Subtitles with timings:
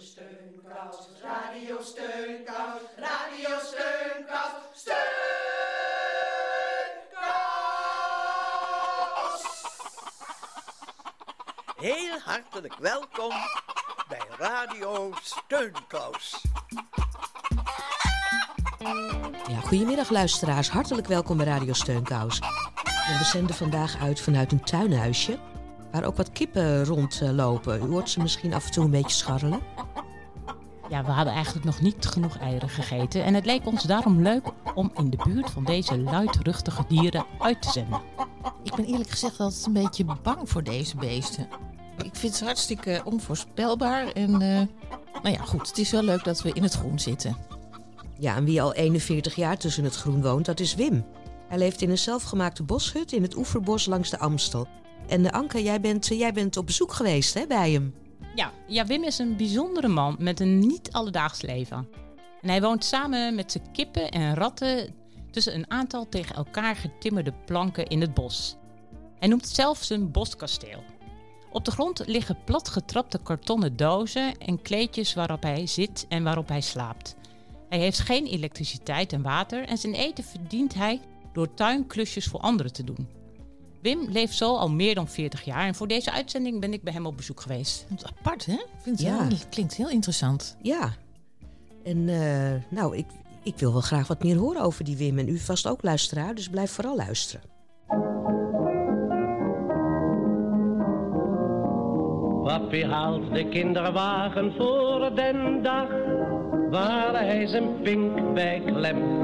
[0.00, 5.00] Steunkous, Radio Steunkous, Radio Steunkous, Steunkous!
[11.76, 13.32] Heel hartelijk welkom
[14.08, 16.44] bij Radio Steunkous.
[19.48, 22.38] Ja, goedemiddag luisteraars, hartelijk welkom bij Radio Steunkous.
[23.06, 25.38] En we zenden vandaag uit vanuit een tuinhuisje
[25.90, 27.82] waar ook wat kippen rondlopen.
[27.82, 29.60] U hoort ze misschien af en toe een beetje scharrelen.
[30.90, 33.24] Ja, we hadden eigenlijk nog niet genoeg eieren gegeten.
[33.24, 37.62] En het leek ons daarom leuk om in de buurt van deze luidruchtige dieren uit
[37.62, 38.00] te zenden.
[38.62, 41.48] Ik ben eerlijk gezegd altijd een beetje bang voor deze beesten.
[42.04, 44.06] Ik vind ze hartstikke onvoorspelbaar.
[44.06, 44.38] En uh,
[45.22, 47.36] nou ja, goed, het is wel leuk dat we in het groen zitten.
[48.18, 51.04] Ja, en wie al 41 jaar tussen het groen woont, dat is Wim.
[51.48, 54.66] Hij leeft in een zelfgemaakte boshut in het oeverbos langs de Amstel.
[55.08, 57.94] En Anke, jij bent, jij bent op bezoek geweest hè, bij hem.
[58.66, 61.88] Ja, Wim is een bijzondere man met een niet alledaags leven.
[62.40, 64.94] En hij woont samen met zijn kippen en ratten
[65.30, 68.56] tussen een aantal tegen elkaar getimmerde planken in het bos.
[69.18, 70.82] Hij noemt zelf zijn boskasteel.
[71.50, 76.60] Op de grond liggen platgetrapte kartonnen dozen en kleedjes waarop hij zit en waarop hij
[76.60, 77.16] slaapt.
[77.68, 81.00] Hij heeft geen elektriciteit en water en zijn eten verdient hij
[81.32, 83.19] door tuinklusjes voor anderen te doen.
[83.82, 86.92] Wim leeft zo al meer dan 40 jaar en voor deze uitzending ben ik bij
[86.92, 87.86] hem op bezoek geweest.
[88.18, 88.52] Apart, hè?
[88.52, 89.26] Ik vind het Ja.
[89.50, 90.56] klinkt heel interessant.
[90.62, 90.92] Ja.
[91.84, 93.06] En eh, nou, ik,
[93.42, 95.18] ik wil wel graag wat meer horen over die Wim.
[95.18, 97.42] En u vast ook luisteraar, dus blijf vooral luisteren.
[102.44, 105.88] Papi haalt de kinderwagen voor den dag,
[106.70, 109.19] waar hij zijn pink bij klemt.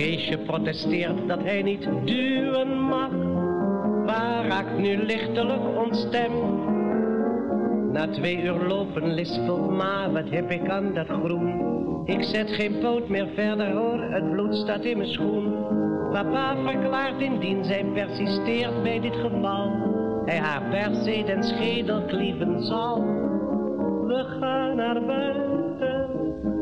[0.00, 3.10] Keesje protesteert dat hij niet duwen mag,
[4.06, 6.68] maar raakt nu lichtelijk ontstemd.
[7.92, 12.02] Na twee uur lopen lispelt ma, wat heb ik aan dat groen?
[12.04, 15.52] Ik zet geen poot meer verder hoor, het bloed staat in mijn schoen.
[16.12, 19.72] Papa verklaart indien zij persisteert bij dit geval,
[20.24, 23.04] hij haar per se den schedel klieven zal.
[24.06, 26.08] We gaan naar buiten,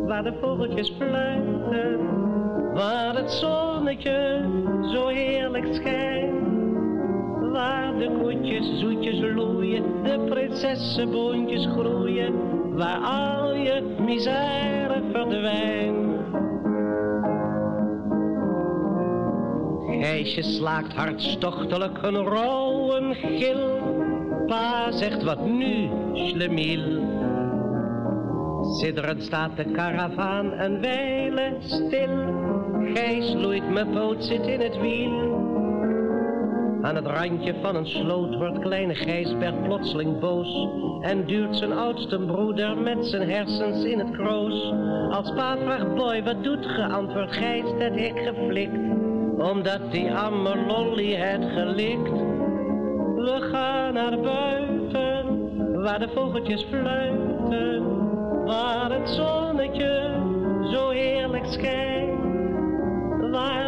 [0.06, 2.27] waar de vogeltjes fluiten,
[2.78, 4.44] waar het zonnetje
[4.92, 6.46] zo heerlijk schijnt.
[7.52, 12.34] Waar de koetjes zoetjes loeien, de prinsessenboontjes groeien,
[12.76, 16.06] waar al je misère verdwijnt.
[20.00, 23.78] Gijsje slaakt hartstochtelijk een rauwe gil.
[24.46, 27.06] Pa zegt wat nu, slemiel.
[28.80, 32.47] Sidderend staat de karavaan een wijle stil.
[32.94, 35.46] Gijs loeit mijn poot, zit in het wiel.
[36.82, 40.68] Aan het randje van een sloot wordt kleine Gijsbert plotseling boos.
[41.00, 44.72] En duwt zijn oudste broeder met zijn hersens in het kroos.
[45.10, 48.78] Als pa vraagt boy wat doet ge, antwoordt Gijs dat ik geflikt
[49.38, 52.10] Omdat die amme lolly het gelikt.
[53.16, 57.82] We gaan naar buiten, waar de vogeltjes fluiten.
[58.44, 60.10] Waar het zonnetje
[60.72, 61.97] zo heerlijk schijnt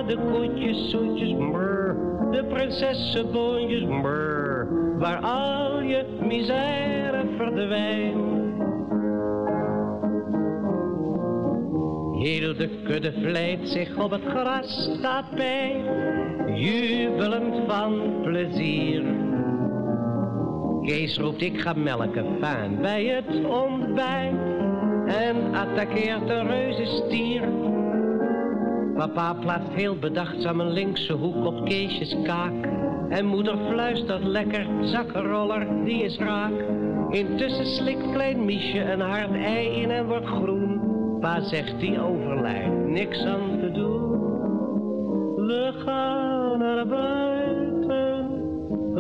[0.06, 1.96] De koetjes zoetjes brr,
[2.30, 4.66] de prinsessenboontjes brr,
[4.98, 8.16] waar al je misère verdwijnt.
[12.22, 15.84] Heel de kudde vlijt zich op het gras, staat bij,
[16.54, 19.02] jubelend van plezier.
[20.82, 24.34] Kees roept ik ga melken faan bij het ontbijt
[25.06, 27.69] en attaqueert een reuzenstier.
[29.00, 32.52] Papa plaatst heel bedachtzaam een linkse hoek op Keesjes kaak.
[33.08, 36.52] En moeder fluistert lekker, zakkenroller, die is raak.
[37.10, 40.80] Intussen slikt klein Miesje een hard ei in en wordt groen.
[41.20, 44.10] Pa zegt die overlijdt, niks aan te doen.
[45.46, 48.28] We gaan naar buiten,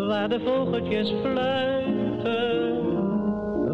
[0.06, 2.78] waar de vogeltjes fluiten.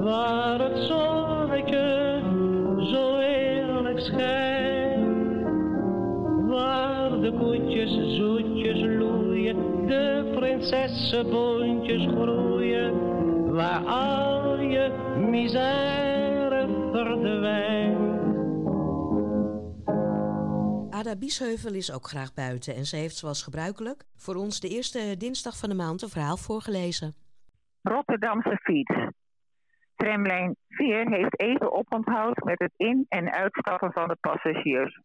[0.02, 2.20] Waar het zonnetje
[2.92, 4.45] zo heerlijk schijnt.
[7.26, 12.92] De koetjes zoetjes loeien, de prinsessenboontjes groeien,
[13.52, 17.96] waar al je misère verdwijnt.
[20.90, 25.16] Ada Biesheuvel is ook graag buiten en ze heeft zoals gebruikelijk voor ons de eerste
[25.18, 27.14] dinsdag van de maand een verhaal voorgelezen.
[27.82, 28.94] Rotterdamse fiets.
[29.96, 35.00] Tramlijn 4 heeft even oponthoud met het in- en uitstappen van de passagiers.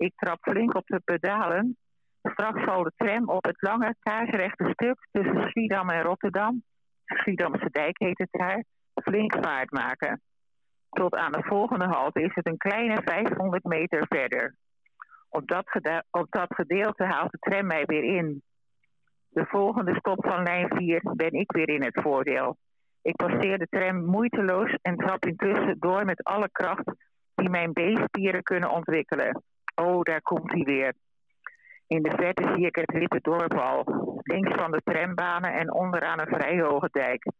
[0.00, 1.76] Ik trap flink op de pedalen.
[2.22, 6.62] Straks zal de tram op het lange kaarsrechte stuk tussen Schiedam en Rotterdam,
[7.04, 8.64] Schiedamse dijk heet het daar,
[9.02, 10.20] flink vaart maken.
[10.90, 14.54] Tot aan de volgende halte is het een kleine 500 meter verder.
[15.28, 15.66] Op dat,
[16.10, 18.42] op dat gedeelte haalt de tram mij weer in.
[19.28, 22.56] De volgende stop van lijn 4 ben ik weer in het voordeel.
[23.02, 26.92] Ik passeer de tram moeiteloos en trap intussen door met alle kracht
[27.34, 29.42] die mijn beenspieren kunnen ontwikkelen.
[29.74, 30.94] Oh, daar komt hij weer.
[31.86, 33.84] In de verte zie ik het witte dorp al.
[34.22, 37.32] Links van de trambanen en onderaan een vrij hoge dijk.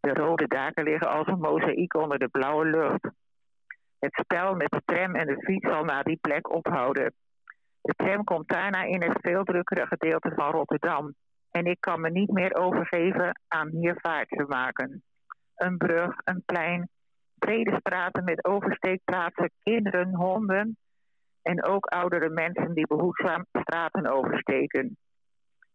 [0.00, 3.08] De rode daken liggen als een mozaïek onder de blauwe lucht.
[3.98, 7.14] Het spel met de tram en de fiets zal na die plek ophouden.
[7.80, 11.14] De tram komt daarna in het veel drukkere gedeelte van Rotterdam.
[11.50, 15.02] En ik kan me niet meer overgeven aan hier vaart te maken.
[15.56, 16.88] Een brug, een plein,
[17.38, 17.80] brede
[18.24, 20.76] met oversteekplaatsen, kinderen, honden
[21.46, 24.96] en ook oudere mensen die behoedzaam straten oversteken.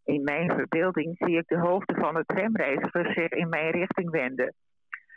[0.04, 4.54] In mijn verbeelding zie ik de hoofden van de tramreizigers zich in mijn richting wenden.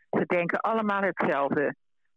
[0.10, 1.76] Ze denken allemaal hetzelfde.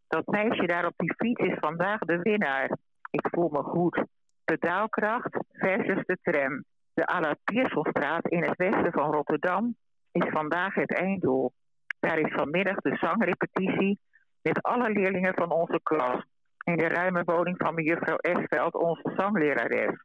[0.09, 2.77] Dat meisje daar op die fiets is vandaag de winnaar.
[3.11, 4.05] Ik voel me goed.
[4.45, 6.65] Pedaalkracht versus de tram.
[6.95, 9.77] De Allard Piersonstraat in het westen van Rotterdam
[10.13, 11.53] is vandaag het einddoel.
[12.01, 13.99] Daar is vanmiddag de zangrepetitie
[14.43, 16.25] met alle leerlingen van onze klas.
[16.69, 20.01] In de ruime woning van mevrouw Esveld, onze zanglerares.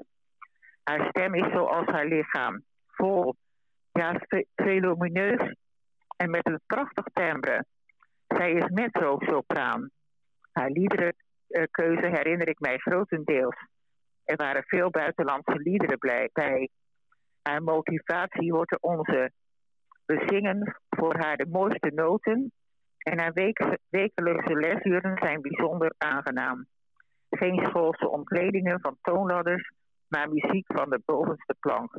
[0.84, 2.64] Haar stem is zoals haar lichaam.
[2.88, 3.36] Vol,
[3.92, 4.22] ja,
[4.56, 5.56] volumineus
[6.18, 7.66] en met een prachtig timbre.
[8.28, 9.90] Zij is mezzo-sopraan.
[10.52, 13.68] Haar liederenkeuze herinner ik mij grotendeels.
[14.24, 16.70] Er waren veel buitenlandse liederen bij.
[17.42, 19.32] Haar motivatie wordt onze.
[20.06, 22.52] We zingen voor haar de mooiste noten
[23.04, 23.34] en haar
[23.90, 26.66] wekelijkse lesuren zijn bijzonder aangenaam.
[27.30, 29.72] Geen schoolse omkledingen van toonladders,
[30.08, 31.98] maar muziek van de bovenste plank.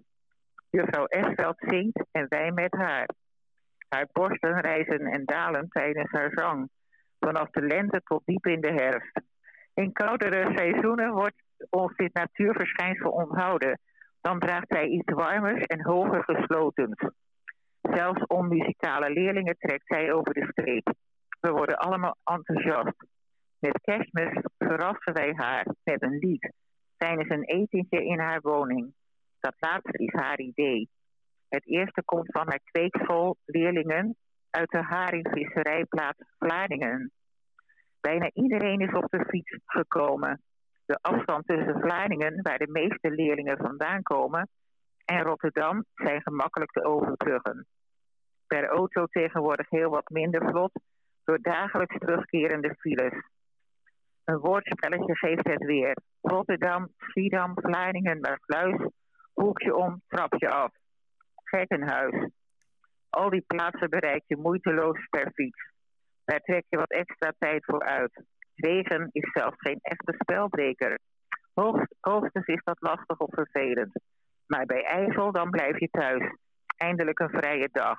[0.70, 3.08] Juffrouw Esveld zingt en wij met haar.
[3.88, 6.68] Haar borsten rijzen en dalen tijdens haar zang,
[7.18, 9.20] vanaf de lente tot diep in de herfst.
[9.74, 13.80] In koudere seizoenen wordt ons dit natuurverschijnsel onthouden.
[14.20, 17.04] Dan draagt zij iets warmers en hoger geslotens.
[17.92, 20.92] Zelfs onmuzikale leerlingen trekt zij over de streep.
[21.40, 23.06] We worden allemaal enthousiast.
[23.58, 26.52] Met kerstmis verrassen wij haar met een lied
[26.96, 28.94] tijdens een etentje in haar woning.
[29.40, 30.88] Dat laatste is haar idee.
[31.48, 34.16] Het eerste komt van haar kweekschool leerlingen
[34.50, 37.12] uit de haringvisserijplaats Vlaardingen.
[38.00, 40.42] Bijna iedereen is op de fiets gekomen.
[40.86, 44.48] De afstand tussen Vlaardingen, waar de meeste leerlingen vandaan komen,
[45.04, 47.66] en Rotterdam zijn gemakkelijk te overbruggen.
[48.46, 50.72] Per auto tegenwoordig heel wat minder vlot
[51.24, 53.32] door dagelijks terugkerende files.
[54.24, 55.96] Een woordspelletje geeft het weer.
[56.20, 58.90] Rotterdam, Schiedam, Vlaardingen, Maasluis,
[59.32, 60.72] hoekje om, trapje af.
[61.44, 62.30] Gekkenhuis.
[63.10, 65.72] Al die plaatsen bereik je moeiteloos per fiets.
[66.24, 68.24] Daar trek je wat extra tijd voor uit.
[68.54, 70.98] Regen is zelfs geen echte spelbreker.
[71.54, 73.92] Hoogst, hoogstens is dat lastig of vervelend.
[74.46, 76.36] Maar bij IJssel dan blijf je thuis.
[76.76, 77.98] Eindelijk een vrije dag.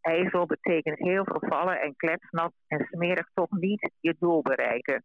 [0.00, 5.04] IJssel betekent heel veel vallen en kletsnat en smerig toch niet je doel bereiken.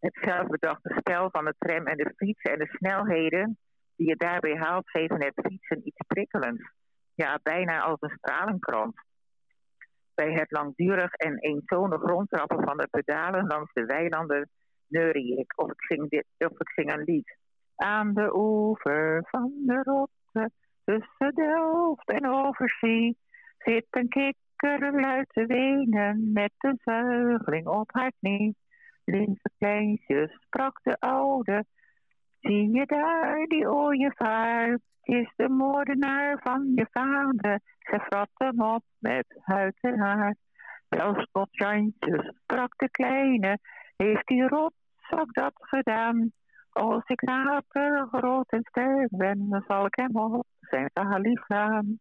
[0.00, 3.58] Het zelfbedachte spel van de tram en de fiets en de snelheden
[3.96, 6.72] die je daarbij haalt geven het fietsen iets prikkelends.
[7.14, 8.94] Ja, bijna als een stralenkrans.
[10.14, 14.48] Bij het langdurig en eentonig rondtrappen van de pedalen langs de weilanden
[14.86, 17.36] neurie ik of ik zing, dit, of ik zing een lied.
[17.76, 20.50] Aan de oever van de Rotte,
[20.84, 23.16] tussen Delft en Overzee,
[23.58, 28.56] zit een kikker luid te wenen met de zuigeling op haar knie.
[29.04, 31.64] Lieve kleintjes, sprak de oude,
[32.40, 34.78] zie je daar die ooievaar?
[35.02, 40.34] Is de moordenaar van je vader, ze vrat hem op met huid en haar.
[40.88, 43.58] Wel spotjantjes, sprak de kleine,
[43.96, 46.32] heeft die rotzak dat gedaan?
[46.74, 51.98] Als ik naper, groot en sterk ben, zal ik hem op zijn lief gaan.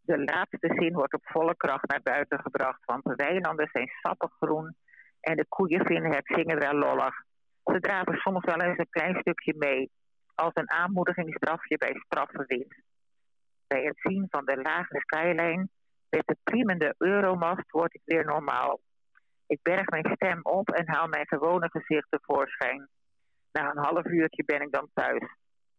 [0.00, 4.30] De laatste zin wordt op volle kracht naar buiten gebracht, want de weilanden zijn sappig
[4.40, 4.76] groen
[5.20, 7.14] en de koeien vinden het zingen wel lollig.
[7.64, 9.90] Ze draven soms wel eens een klein stukje mee,
[10.34, 12.74] als een aanmoedigingsdrafje bij straffe wind.
[13.66, 15.68] Bij het zien van de lage skyline
[16.08, 18.80] met de priemende euromast word ik weer normaal.
[19.48, 22.88] Ik berg mijn stem op en haal mijn gewone gezicht tevoorschijn.
[23.52, 25.36] Na een half uurtje ben ik dan thuis.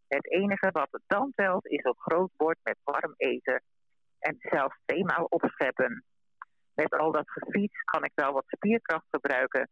[0.07, 3.63] Het enige wat het dan telt is een groot bord met warm eten.
[4.19, 6.03] En zelfs tweemaal opscheppen.
[6.73, 9.69] Met al dat gefiets kan ik wel wat spierkracht gebruiken.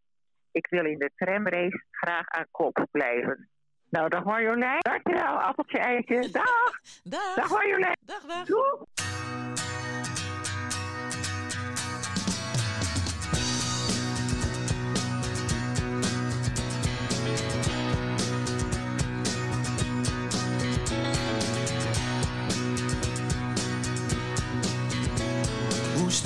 [0.51, 3.50] Ik wil in de tramrace graag aan kop blijven.
[3.89, 4.80] Nou, dag Marjolein.
[4.80, 6.30] Dankjewel, appeltje eitje.
[6.32, 6.80] Dag.
[7.04, 7.36] Dag.
[7.36, 7.98] Dag Marjolein.
[8.06, 8.46] Dag, dag.
[8.46, 9.37] Doei.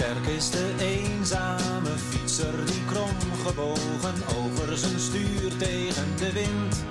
[0.01, 6.83] Sterk is de eenzame fietser die krom gebogen over zijn stuur tegen de wind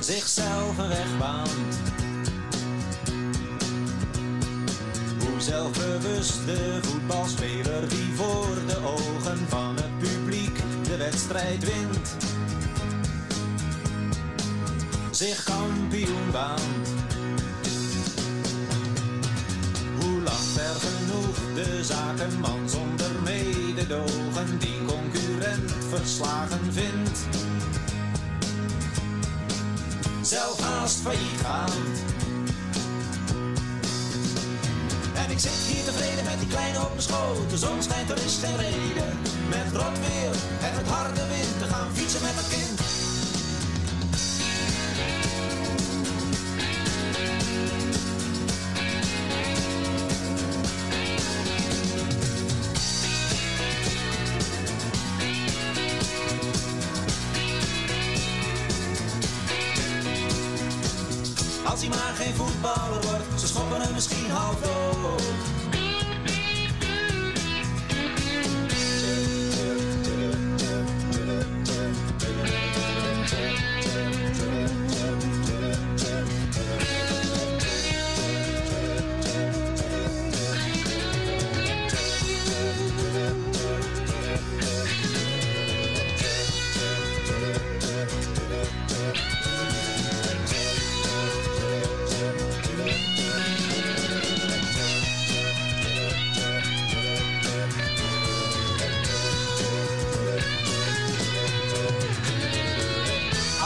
[0.00, 1.06] zichzelf een weg.
[5.18, 10.58] Hoe zelfbewust de voetbalspeler die voor de ogen van het publiek
[10.88, 12.16] de wedstrijd wint,
[15.10, 17.15] zich kampioen baant.
[21.86, 27.26] Zakenman zonder mededogen die concurrent verslagen vindt
[30.26, 31.70] zelf haast failliet gaan.
[35.14, 37.50] En ik zit hier tevreden met die kleine op mijn schoot.
[37.50, 39.18] De zon schijnt, er is geen reden.
[39.48, 40.32] Met rot weer
[40.66, 42.85] en met harde wind te gaan fietsen met mijn kind.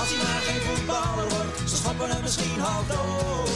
[0.00, 3.50] Als hij maar geen voetballer wordt, ze schoppen hem misschien half dood.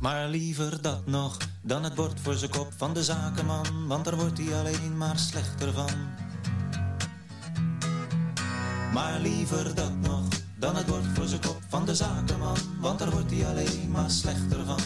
[0.00, 4.16] Maar liever dat nog dan het bord voor zijn kop van de zakenman, want daar
[4.16, 5.90] wordt hij alleen maar slechter van.
[8.92, 10.24] Maar liever dat nog
[10.58, 14.10] dan het bord voor zijn kop van de zakenman, want daar wordt hij alleen maar
[14.10, 14.80] slechter van.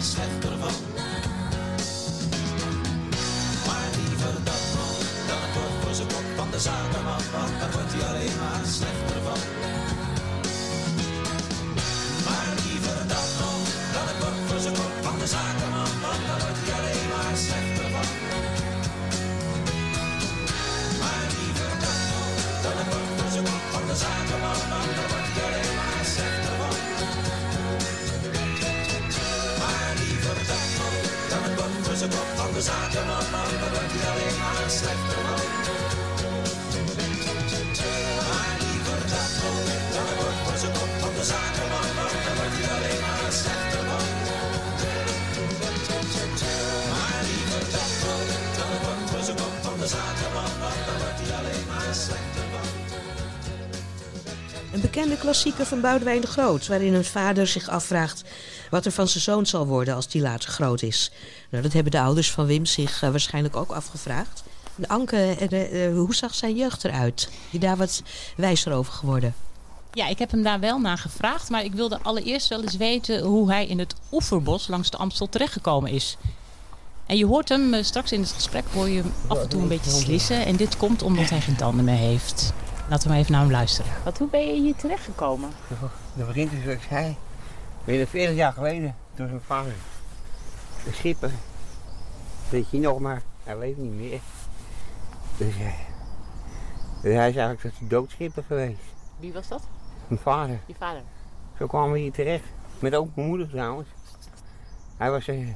[0.00, 0.49] Hij
[54.72, 58.24] Een bekende klassieker van Boudewijn de Groot, waarin een vader zich afvraagt
[58.70, 61.10] wat er van zijn zoon zal worden als die later groot is.
[61.50, 64.42] Nou, dat hebben de ouders van Wim zich eh, waarschijnlijk ook afgevraagd.
[64.86, 67.30] Anke, eh, eh, hoe zag zijn jeugd eruit?
[67.50, 68.02] Je daar wat
[68.36, 69.34] wijzer over geworden?
[69.92, 71.50] Ja, ik heb hem daar wel naar gevraagd.
[71.50, 75.28] Maar ik wilde allereerst wel eens weten hoe hij in het oeverbos langs de Amstel
[75.28, 76.16] terechtgekomen is.
[77.10, 79.62] En je hoort hem eh, straks in het gesprek, hoor je hem af en toe
[79.62, 80.44] een beetje slissen.
[80.44, 82.52] En dit komt omdat hij geen tanden meer heeft.
[82.88, 83.92] Laten we maar even naar hem luisteren.
[84.04, 85.50] Wat, hoe ben je hier terechtgekomen?
[86.14, 87.16] Dat begint dus ik zei.
[87.84, 89.72] Weer 40 jaar geleden, toen zijn vader.
[90.84, 91.30] De schipper.
[92.48, 94.20] Weet je nog maar, hij leeft niet meer.
[95.36, 95.74] Dus, eh,
[97.02, 98.82] dus hij is eigenlijk de doodschipper geweest.
[99.18, 99.62] Wie was dat?
[100.06, 100.60] Mijn vader.
[100.66, 101.02] Je vader.
[101.58, 102.44] Zo kwamen we hier terecht.
[102.78, 103.88] Met ook mijn moeder trouwens.
[104.96, 105.48] Hij was eh,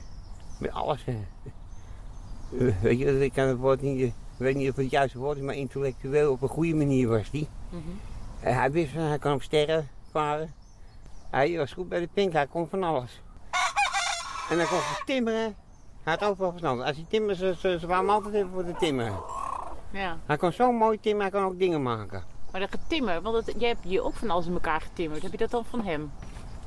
[0.65, 1.05] met alles.
[2.83, 5.43] weet je, ik kan het woord niet, weet niet of het het juiste woord is,
[5.43, 7.49] maar intellectueel op een goede manier was hij.
[8.41, 10.55] Eh, hij wist van, hij kan op sterren varen.
[11.31, 13.21] Hij was goed bij de pink, hij kon van alles.
[14.51, 15.55] En hij kon timmeren.
[16.03, 16.81] Hij had overal verstand.
[16.81, 19.21] Als hij timmerde, ze, ze, ze kwamen altijd even voor de timmeren.
[19.91, 20.19] Ja.
[20.27, 22.25] Hij kon zo mooi timmeren, hij kon ook dingen maken.
[22.51, 25.23] Maar dat getimmer, want het, jij hebt hier ook van alles in elkaar getimmerd.
[25.23, 26.13] Heb je dat dan van hem?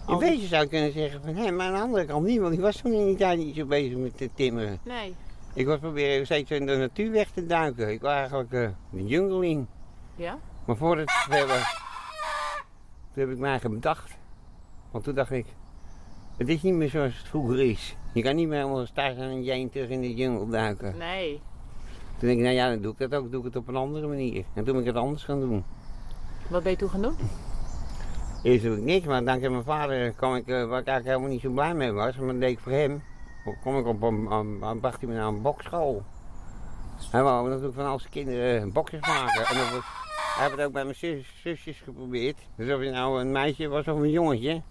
[0.07, 2.53] Een beetje zou je kunnen zeggen van hem, maar aan de andere kant niet, want
[2.53, 4.79] ik was toen in die tijd niet zo bezig met te timmeren.
[4.83, 5.15] Nee.
[5.53, 7.91] Ik was proberen steeds in de natuur weg te duiken.
[7.91, 9.67] Ik was eigenlijk eh, de jungle in.
[10.15, 10.39] Ja?
[10.65, 11.81] Maar voordat het was,
[13.13, 14.11] toen heb ik mij bedacht.
[14.91, 15.45] Want toen dacht ik,
[16.37, 17.95] het is niet meer zoals het vroeger is.
[18.13, 20.97] Je kan niet meer helemaal staan en jeen terug in de jungle duiken.
[20.97, 21.41] Nee.
[22.17, 23.31] Toen denk ik, nou ja, dan doe ik dat ook.
[23.31, 24.45] doe ik het op een andere manier.
[24.53, 25.63] En toen ben ik het anders gaan doen.
[26.47, 27.15] Wat ben je toen gaan doen?
[28.43, 31.29] Eerst doe ik niks, maar dankzij mijn vader kwam ik, eh, waar ik eigenlijk helemaal
[31.29, 32.15] niet zo blij mee was.
[32.17, 33.03] Maar dat deed ik voor hem.
[33.63, 36.03] Kom ik op een, een- bracht hij me naar een bokschool.
[37.11, 39.45] Hij wou natuurlijk van al zijn kinderen boksers maken.
[39.45, 39.83] En dat was,
[40.35, 42.37] hij heeft het ook bij mijn zus, zusjes geprobeerd.
[42.55, 44.61] Dus of je nou een meisje was of een jongetje.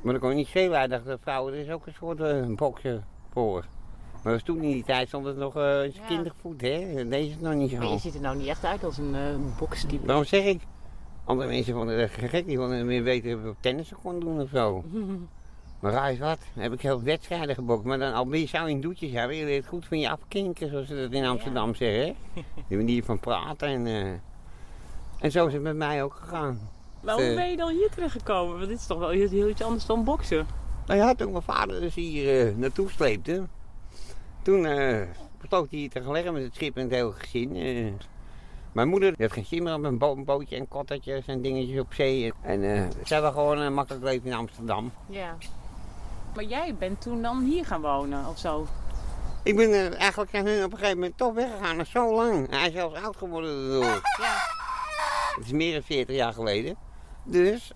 [0.00, 0.78] Maar dat kon je niet schelen.
[0.78, 3.64] Hij dacht, dat vrouwen, er is ook een soort eh, boksen voor.
[4.12, 6.06] Maar dat was toen in die tijd stond het nog zijn Ja.
[6.06, 7.08] kindervoet, hè.
[7.08, 7.76] Deze is het nog niet zo.
[7.76, 10.06] Maar je ziet er nou niet echt uit als een eh bokstype.
[10.06, 10.60] Daarom zeg ik,
[11.24, 14.48] andere mensen vonden het gek, die wilden meer weten of ik tennis kon doen of
[14.48, 14.84] zo.
[15.80, 18.40] Maar raar is wat, dan heb ik heel veel wedstrijden gebokt, maar dan al ben
[18.40, 21.12] je zo in doetjes hebben, je leert het goed van je afkinken, zoals ze dat
[21.12, 22.14] in Amsterdam zeggen.
[22.68, 24.12] Je manier van praten en, eh,
[25.18, 26.60] en zo is het met mij ook gegaan.
[27.00, 27.34] Maar hoe Eh.
[27.34, 28.56] ben je dan hier terechtgekomen?
[28.56, 30.46] Want dit is toch wel heel iets anders dan boksen.
[30.86, 33.46] Nou ja, toen mijn vader dus hier eh, naartoe sleepte,
[34.42, 35.00] toen eh
[35.40, 37.56] besloot hij hier te gaan leggen met het schip en het hele gezin.
[38.72, 41.80] Mijn moeder had geen zin meer op een, bo- een bootje en kottertjes en dingetjes
[41.80, 42.32] op zee.
[42.42, 44.92] En zij was gewoon een makkelijk leven in Amsterdam.
[45.06, 45.36] Ja.
[46.34, 48.66] Maar jij bent toen dan hier gaan wonen of zo?
[49.42, 50.30] Ik ben eh, eigenlijk
[50.64, 52.50] op een gegeven moment toch weggegaan, na zo lang.
[52.50, 54.00] Hij is zelfs oud geworden daardoor.
[54.20, 54.36] Ja.
[55.36, 56.76] Het is meer dan 40 jaar geleden.
[57.24, 57.72] Dus,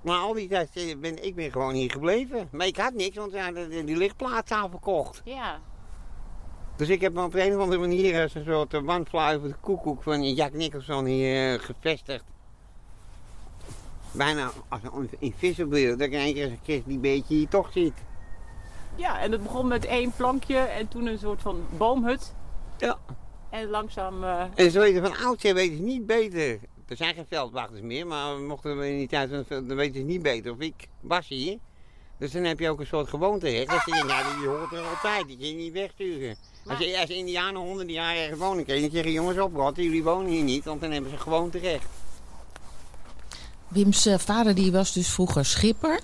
[0.00, 2.48] maar al die tijd eh, ben ik ben gewoon hier gebleven.
[2.52, 5.20] Maar ik had niks, want ja, die, die lichtplaats aan verkocht.
[5.24, 5.60] Ja.
[6.80, 9.54] Dus ik heb op een of andere manier als een soort uh, wandvlaai over de
[9.60, 12.24] koekoek van Jack Nicholson hier eh, gevestigd.
[14.12, 17.72] Bijna als een invisible, dat ik in één keer een kist die beetje hier toch
[17.72, 17.92] zit.
[18.94, 22.34] Ja, en het begon met één plankje en toen een soort van boomhut.
[22.78, 22.98] Ja.
[23.50, 24.24] En langzaam...
[24.24, 26.58] eh, En ze weten van oudsher weten ze niet beter.
[26.88, 30.00] Er zijn geen veldwachters meer, maar we mochten we in die tijd, dan dan weten
[30.00, 30.52] ze niet beter.
[30.52, 31.58] Of ik was hier.
[32.20, 33.70] Dus dan heb je ook een soort gewoonterecht.
[33.70, 36.36] Dat je nou, die hoort er altijd, die kun je niet wegsturen.
[36.66, 40.30] Als, je, als indianen honderden jaar ergens wonen, kun je zeggen, jongens opwatten, jullie wonen
[40.30, 41.84] hier niet, want dan hebben ze gewoonterecht.
[43.68, 46.00] Wim's eh, vader die was dus vroeger schipper.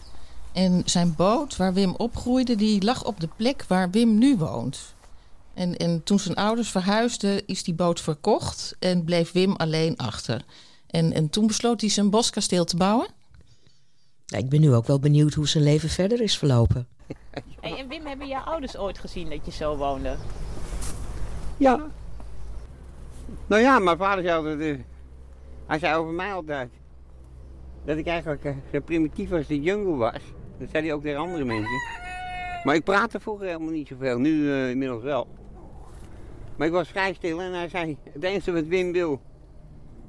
[0.53, 4.95] En zijn boot waar Wim opgroeide, die lag op de plek waar Wim nu woont.
[5.55, 10.45] En, en toen zijn ouders verhuisden, is die boot verkocht en bleef Wim alleen achter.
[10.87, 13.09] En, en toen besloot hij zijn boskasteel te bouwen.
[14.27, 16.87] Ja, ik ben nu ook wel benieuwd hoe zijn leven verder is verlopen.
[17.61, 20.17] Hey, en Wim, hebben jouw ouders ooit gezien dat je zo woonde?
[21.57, 21.87] Ja.
[23.47, 24.85] Nou ja, mijn vader zei altijd, eh,
[25.67, 26.71] hij zei over mij altijd,
[27.85, 30.21] dat ik eigenlijk eh, zo primitief als de jungle was.
[30.59, 31.81] Dat zei hij ook tegen andere mensen.
[32.65, 35.27] Maar ik praatte vroeger helemaal niet zoveel, nu eh, inmiddels wel.
[36.57, 39.21] Maar ik was vrij stil en hij zei, het enige wat Wim wil,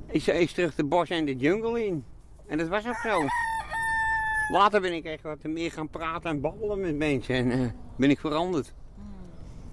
[0.07, 2.03] is, is terug de bos en de jungle in.
[2.47, 3.25] En dat was ook zo.
[4.47, 8.09] Later ben ik echt wat meer gaan praten en babbelen met mensen en eh, ben
[8.09, 8.73] ik veranderd.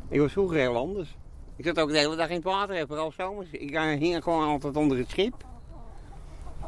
[0.08, 1.16] Ik was vroeger heel anders.
[1.56, 3.50] Ik zat ook de hele dag in het water, vooral zomers.
[3.50, 5.34] Ik eh, hing gewoon altijd onder het schip.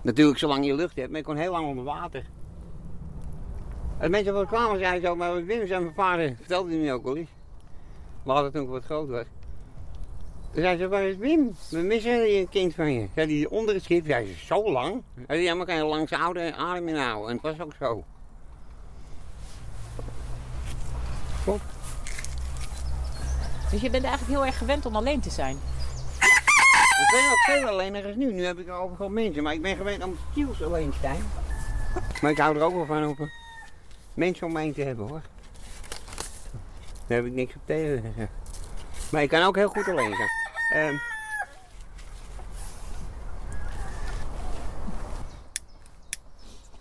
[0.03, 2.25] Natuurlijk zolang je lucht hebt, maar ik kon heel lang onder water.
[3.99, 7.07] En mensen wat kwamen zeiden zo, maar Wim zei mijn vader, vertelde hij me ook
[7.07, 7.31] al eens.
[8.25, 9.27] Later toen ik wat groot was.
[10.55, 11.57] Zei ze, waar is Wim?
[11.69, 13.09] We missen een kind van je.
[13.15, 15.03] Zei hij, onder het schip, zei ze, zo lang?
[15.15, 17.29] Hij zei, ja, maar kan je langs oude adem inhouden.
[17.29, 18.05] En het was ook zo.
[21.45, 21.63] Klopt.
[23.71, 25.57] Dus je bent eigenlijk heel erg gewend om alleen te zijn.
[26.97, 28.33] Ik ben ook veel alleener als nu.
[28.33, 31.23] Nu heb ik overal mensen, maar ik ben gewend om stiels alleen te zijn.
[32.23, 33.31] Maar ik hou er ook wel van om
[34.15, 35.21] mensen om heen te hebben hoor.
[37.07, 38.15] Daar heb ik niks op tegen.
[39.11, 40.15] Maar ik kan ook heel goed alleen.
[40.73, 40.95] Ehm,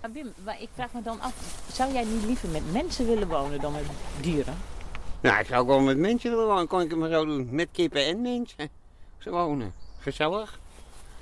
[0.05, 1.33] Maar Wim, maar ik vraag me dan af,
[1.73, 3.81] zou jij niet liever met mensen willen wonen dan met
[4.21, 4.55] dieren?
[5.21, 6.67] nou, ik zou ook wel met mensen willen wonen.
[6.67, 7.47] Kon ik het maar zo doen.
[7.51, 8.69] Met kippen en mensen.
[9.17, 9.73] Zo wonen.
[9.99, 10.59] Gezellig.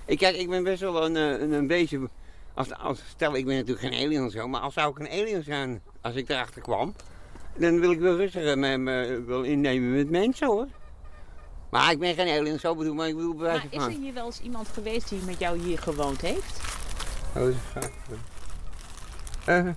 [0.06, 2.10] Ik, kijk, ik ben best wel een, eh, een, een beetje...
[2.54, 4.48] Als, als, stel, ik ben natuurlijk geen alien of zo.
[4.48, 6.96] Maar als zou ik een alien zijn, als ik erachter kwam...
[7.56, 10.68] Dan wil ik wel rustiger me, me wel innemen met mensen hoor.
[11.74, 14.14] Maar ik ben geen alien, zo bedoel, maar ik bedoel bij Maar is er hier
[14.14, 16.60] wel eens iemand geweest die met jou hier gewoond heeft?
[17.28, 17.92] Oh, dat is gaaf.
[19.46, 19.70] Eh,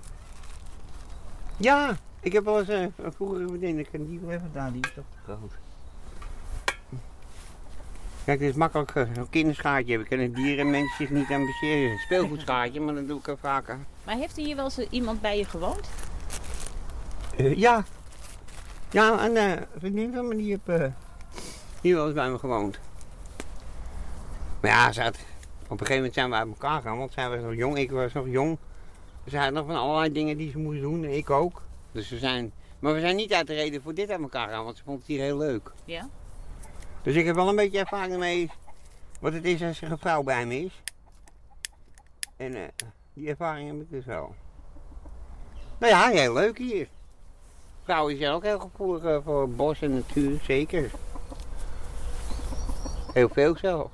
[1.57, 4.81] ja, ik heb wel eens eh, een vroegere vriendin, ik die wel even daar, die
[4.81, 5.51] is toch te groot.
[8.25, 11.45] Kijk, dit is makkelijk, eh, een kinderschaatje heb ik en dieren mensen zich niet aan
[11.45, 11.91] besteden.
[11.91, 13.79] Een speelgoedschaatje, maar dat doe ik ook vaker.
[14.03, 15.89] Maar heeft er hier wel eens iemand bij je gewoond?
[17.37, 17.83] Ja.
[18.89, 20.85] Ja, en een vriendin van me die eh,
[21.81, 22.79] hier wel eens bij me gewoond.
[24.61, 25.17] Maar ja, ze had
[25.63, 27.91] Op een gegeven moment zijn we uit elkaar gegaan, want zij was nog jong, ik
[27.91, 28.57] was nog jong.
[29.27, 31.61] Ze hadden nog van allerlei dingen die ze moesten doen, en ik ook.
[31.91, 34.63] Dus we zijn, maar we zijn niet uit de reden voor dit uit elkaar gegaan,
[34.63, 35.71] want ze vond het hier heel leuk.
[35.85, 36.09] Ja?
[37.01, 38.51] Dus ik heb wel een beetje ervaring mee
[39.19, 40.81] wat het is als er een vrouw bij me is.
[42.37, 42.67] En eh,
[43.13, 44.35] die ervaring heb ik dus wel.
[45.77, 46.87] Nou ja, heel leuk hier.
[47.83, 50.91] Vrouwen zijn ook heel gevoelig eh, voor bos en natuur, zeker.
[53.17, 53.93] Heel veel zelfs.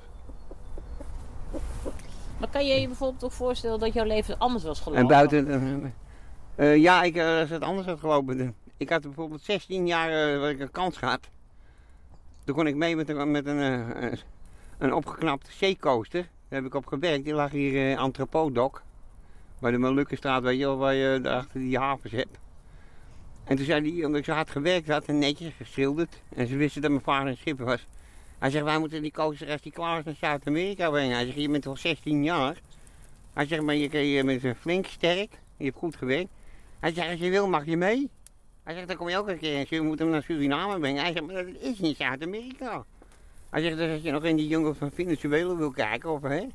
[2.38, 5.02] Maar kan je je bijvoorbeeld ook voorstellen dat jouw leven anders was gelopen?
[5.02, 5.48] En buiten,
[6.56, 8.54] eh, eh, ja, ik, eh, als het anders had gelopen.
[8.76, 11.28] Ik had bijvoorbeeld 16 jaar wat ik een kans gehad.
[12.44, 13.58] Toen kon ik mee met een, met een,
[14.78, 16.20] een- opgeknapte zeecoaster.
[16.22, 17.24] Daar heb ik op gewerkt.
[17.24, 18.82] Die lag hier in Antropodok.
[19.58, 22.38] Bij de Molukkenstraat, weet je wel, waar je daarachter die havens hebt.
[23.44, 26.22] En toen zei hij, omdat ik zo hard gewerkt had en netjes geschilderd.
[26.36, 27.86] En ze wisten dat mijn vader een schipper was.
[28.38, 31.16] Hij zegt, wij moeten die coaster die klaar naar Zuid-Amerika brengen.
[31.16, 32.60] Hij zegt, je bent al 16 jaar.
[33.32, 35.30] Hij zegt, maar je, je bent flink sterk.
[35.56, 36.30] Je hebt goed gewerkt.
[36.80, 38.10] Hij zegt, als je wil mag je mee.
[38.62, 39.66] Hij zegt, dan kom je ook een keer.
[39.68, 41.02] Je moet hem naar Suriname brengen.
[41.02, 42.84] Hij zegt, maar dat is niet Zuid-Amerika.
[43.50, 46.46] Hij zegt, dus als je nog in die jungle van Venezuela wil kijken, of hè,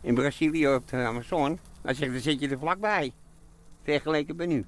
[0.00, 1.58] in Brazilië op de Amazon.
[1.82, 3.12] Hij zegt, dan zit je er vlakbij.
[3.82, 4.64] Vergeleken bij nu.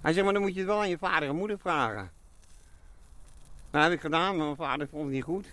[0.00, 2.10] Hij zegt, maar dan moet je het wel aan je vader en moeder vragen.
[3.72, 5.46] Dat heb ik gedaan, maar mijn vader vond het niet goed.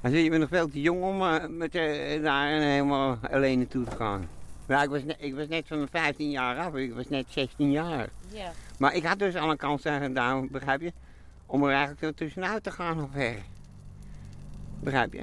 [0.00, 3.58] Hij zei, je bent nog veel te jong om eh, met, eh, daar helemaal alleen
[3.58, 4.28] naartoe te gaan.
[4.68, 7.24] Ja, ik was, net, ik was net van mijn 15 jaar af, ik was net
[7.28, 8.08] 16 jaar.
[8.28, 8.52] Ja.
[8.78, 10.92] Maar ik had dus al een kans gedaan, begrijp je?
[11.46, 13.36] Om er eigenlijk tussenuit te gaan of ver.
[14.80, 15.22] Begrijp je?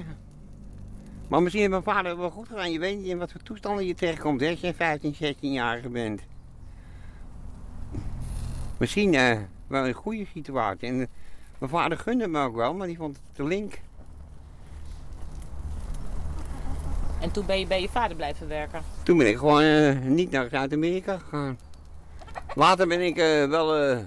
[1.28, 2.72] Maar misschien heeft mijn vader wel goed gedaan.
[2.72, 6.22] Je weet niet in wat voor toestanden je terechtkomt hè, als je 15, 16-jarige bent.
[8.78, 10.88] Misschien eh, wel een goede situatie.
[10.88, 11.08] En,
[11.60, 13.80] mijn vader gunde me ook wel, maar die vond het te link.
[17.20, 18.82] En toen ben je bij je vader blijven werken.
[19.02, 21.58] Toen ben ik gewoon eh, niet naar Zuid-Amerika gegaan.
[22.54, 23.98] Later ben ik eh, wel, eh,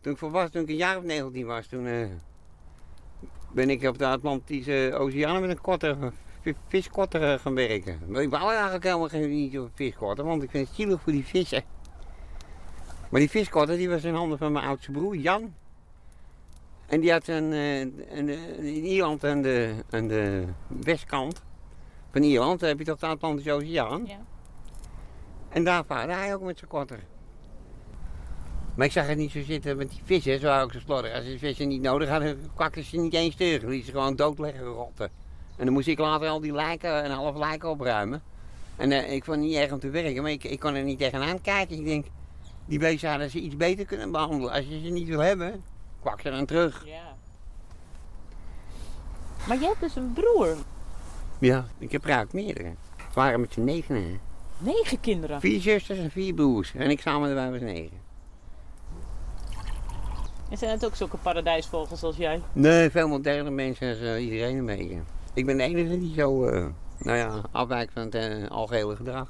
[0.00, 2.10] toen ik volwassen, toen ik een jaar of 19 was, toen
[3.52, 5.96] ben ik op de Atlantische Oceaan met een kotter,
[6.40, 7.98] vi- viskotter gaan werken.
[8.08, 11.12] Maar ik wou eigenlijk helemaal geen niet op viskotter, want ik vind het zielig voor
[11.12, 11.62] die vissen.
[13.08, 15.54] Maar die viskotter die was in handen van mijn oudste broer, Jan.
[16.86, 21.42] En die had een, eh, een, eh, in Ierland aan de, aan de westkant
[22.10, 24.06] van Ierland heb je toch de Atlantische Oceaan.
[24.06, 24.18] Ja.
[25.48, 26.98] En daar vaarde hij ook met zijn kotter.
[28.74, 31.14] Maar ik zag het niet zo zitten met die vissen, zo ook zo slordig.
[31.14, 33.62] Als die vissen niet nodig hadden, kwakten ze niet eens terug.
[33.62, 35.10] Lieten ze gewoon dood liggen rotten.
[35.56, 38.22] En dan moest ik later al die lijken, een half lijken opruimen.
[38.76, 40.82] En eh, ik vond het niet erg om te werken, maar ik, ik kon er
[40.82, 41.76] niet tegenaan kijken.
[41.76, 42.06] Ik denk,
[42.66, 44.52] die beesten hadden ze iets beter kunnen behandelen.
[44.52, 45.64] Als je ze niet wil hebben,
[46.04, 46.82] kwak ze dan terug.
[46.86, 47.02] ja.
[49.46, 50.56] Maar je hebt dus een broer.
[51.38, 52.74] Ja, ik heb er eigenlijk meerdere.
[52.96, 54.02] We waren met z'n negenen.
[54.02, 54.18] hè.
[54.58, 55.40] Negen kinderen.
[55.40, 56.74] Vier zusters en vier broers.
[56.74, 58.02] En ik samen erbij was negen.
[60.50, 62.40] En zijn het ook zulke paradijsvogels als jij?
[62.52, 64.98] Nee, veel moderne mensen als eh, iedereen een beetje.
[65.34, 66.66] Ik ben de enige die zo, eh,
[66.98, 69.28] nou ja, afwijkt van het eh, algehele gedrag.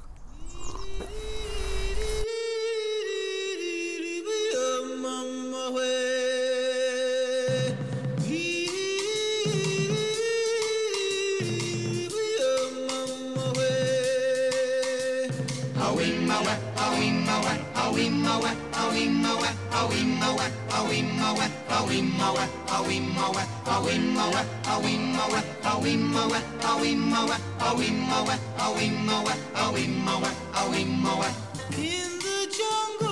[31.77, 33.04] In the jungle,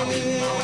[0.00, 0.59] Hallelujah.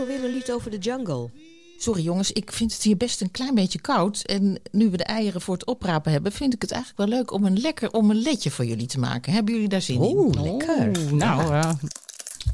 [0.00, 1.30] Voor Wim een lied over de jungle.
[1.78, 4.22] Sorry jongens, ik vind het hier best een klein beetje koud.
[4.22, 7.32] En nu we de eieren voor het oprapen hebben, vind ik het eigenlijk wel leuk
[7.32, 9.32] om een lekker omeletje voor jullie te maken.
[9.32, 10.16] Hebben jullie daar zin in?
[10.16, 11.14] Oeh, lekker.
[11.14, 11.70] Nou, eh,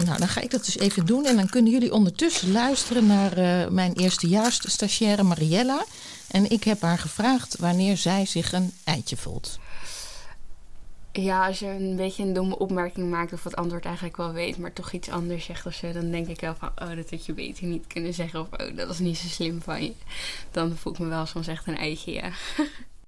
[0.04, 1.24] Nou, dan ga ik dat dus even doen.
[1.24, 5.84] En dan kunnen jullie ondertussen luisteren naar eh, mijn eerstejaars stagiaire Mariella.
[6.28, 9.58] En ik heb haar gevraagd wanneer zij zich een eitje voelt.
[11.16, 14.58] Ja, als je een beetje een domme opmerking maakt of het antwoord eigenlijk wel weet,
[14.58, 17.26] maar toch iets anders zegt of zo, dan denk ik wel van, oh, dat had
[17.26, 19.92] je beter niet kunnen zeggen of oh, dat was niet zo slim van je.
[20.50, 22.30] Dan voel ik me wel soms echt een eitje, ja.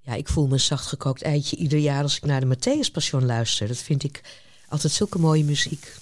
[0.08, 3.26] Ja, ik voel me een zachtgekookt eitje ieder jaar als ik naar de Matthäus Passion
[3.26, 3.68] luister.
[3.68, 4.20] Dat vind ik
[4.68, 5.92] altijd zulke mooie muziek.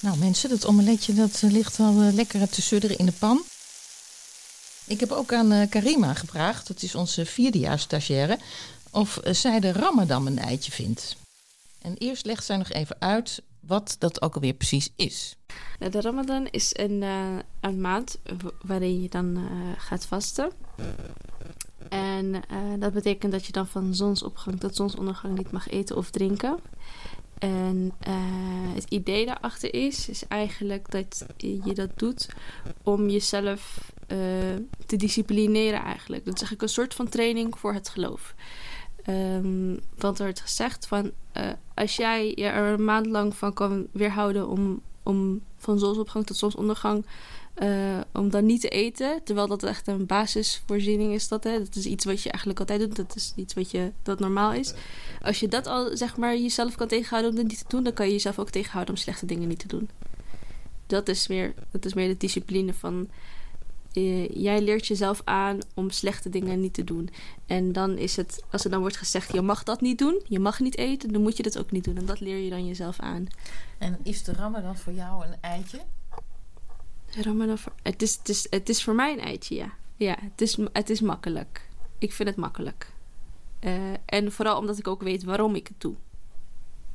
[0.00, 3.42] Nou mensen, dat omeletje dat eh, ligt al eh, lekker te sudderen in de pan.
[4.86, 8.38] Ik heb ook aan eh, Karima gevraagd, dat is onze vierdejaars stagiaire,
[8.94, 11.16] of eh, zij de Ramadan een eitje vindt.
[11.80, 15.36] En eerst legt zij nog even uit wat dat ook alweer precies is.
[15.78, 18.18] Nou, de Ramadan is een, eh, een maand
[18.62, 20.52] waarin je dan eh, gaat vasten.
[21.88, 22.42] En
[22.78, 26.58] dat betekent dat je dan van zonsopgang tot zonsondergang niet mag eten of drinken.
[27.38, 27.92] En
[28.74, 32.28] het idee daarachter is, is eigenlijk dat je dat doet
[32.82, 33.92] om jezelf
[34.86, 36.24] te disciplineren eigenlijk.
[36.24, 38.34] Dat is eigenlijk een soort van training voor het geloof.
[39.04, 43.52] Ehm, want er wordt gezegd van eh, als jij je er een maand lang van
[43.52, 47.06] kan weerhouden om, om van zonsopgang tot zonsondergang
[47.54, 51.58] eh, om dan niet te eten, terwijl dat echt een basisvoorziening is dat hè.
[51.58, 52.96] Dat is iets wat je eigenlijk altijd doet.
[52.96, 54.74] Dat is iets wat je dat normaal is.
[55.22, 57.92] Als je dat al zeg maar jezelf kan tegenhouden om dat niet te doen, dan
[57.92, 59.88] kan je jezelf ook tegenhouden om slechte dingen niet te doen.
[60.86, 63.08] Dat is meer, dat is meer de discipline van
[63.94, 67.08] eh, jij leert jezelf aan om slechte dingen niet te doen.
[67.46, 70.38] En dan is het, als er dan wordt gezegd, je mag dat niet doen, je
[70.38, 71.96] mag niet eten, dan moet je dat ook niet doen.
[71.96, 73.26] En dat leer je dan jezelf aan.
[73.78, 75.80] En is de Ramadan voor jou een eitje?
[77.06, 79.72] Ramadan voor- het, is, het, is, het is voor mij een eitje, ja.
[79.96, 81.68] Ja, het is, het is makkelijk.
[81.98, 82.92] Ik vind het makkelijk.
[83.60, 83.72] Eh,
[84.06, 85.94] en vooral omdat ik ook weet waarom ik het doe.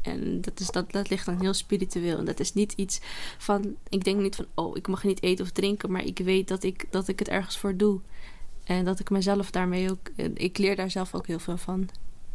[0.09, 2.17] En dat, is, dat, dat ligt dan heel spiritueel.
[2.17, 2.99] En dat is niet iets
[3.37, 3.75] van...
[3.89, 5.91] Ik denk niet van, oh, ik mag niet eten of drinken.
[5.91, 7.99] Maar ik weet dat ik, dat ik het ergens voor doe.
[8.63, 10.09] En dat ik mezelf daarmee ook...
[10.33, 11.89] Ik leer daar zelf ook heel veel van.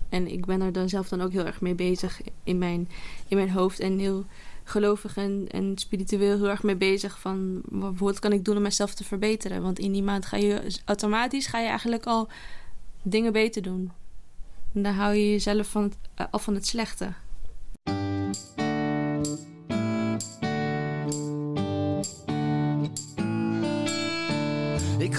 [0.08, 2.88] En ik ben er dan zelf dan ook heel erg mee bezig in mijn,
[3.28, 3.80] in mijn hoofd.
[3.80, 4.24] En heel
[4.64, 8.94] gelovig en, spiritueel heel erg mee bezig van wa- wat kan ik doen om mezelf
[8.94, 9.62] te verbeteren.
[9.62, 12.28] Want in die maand ga je automatisch ga je eigenlijk al
[13.02, 13.92] dingen beter doen.
[14.72, 17.12] En dan hou je jezelf van eh, af van het slechte.
[17.86, 18.73] Ik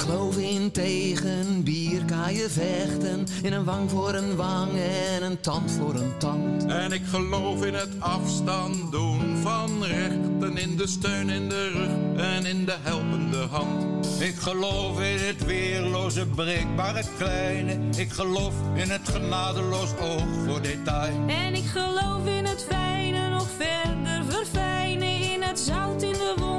[0.06, 3.26] geloof in tegen bier kan je vechten.
[3.44, 4.72] In een wang voor een wang
[5.14, 6.66] en een tand voor een tand.
[6.66, 12.24] En ik geloof in het afstand doen van rechten, in de steun in de rug
[12.26, 14.22] en in de helpende hand.
[14.22, 17.78] Ik geloof in het weerloze, breekbare kleine.
[17.96, 21.28] Ik geloof in het genadeloos oog voor detail.
[21.28, 25.22] En ik geloof in het fijne nog verder verfijnen.
[25.34, 26.55] In het zout in de wond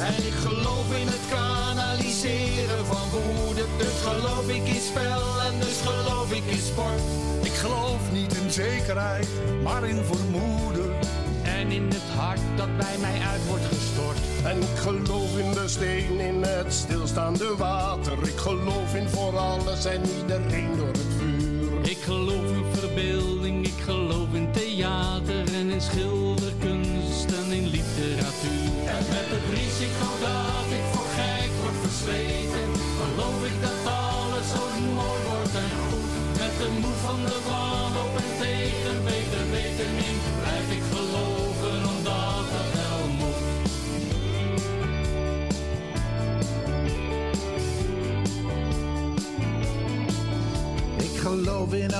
[0.00, 3.64] En ik geloof in het kanaliseren van woede.
[3.78, 7.00] Dus geloof ik in spel en dus geloof ik in sport.
[7.42, 9.28] Ik geloof niet in zekerheid,
[9.62, 10.94] maar in vermoeden.
[11.42, 14.18] En in het hart dat bij mij uit wordt gestort.
[14.44, 18.18] En ik geloof in de steen, in het stilstaande water.
[18.22, 21.90] Ik geloof in voor alles en iedereen door het vuur.
[21.90, 22.64] Ik geloof in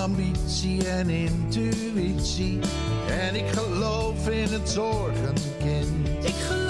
[0.08, 2.58] ambitie en intuïtie.
[3.08, 6.08] En ik geloof in het zorgenkind.
[6.22, 6.67] Ik geloof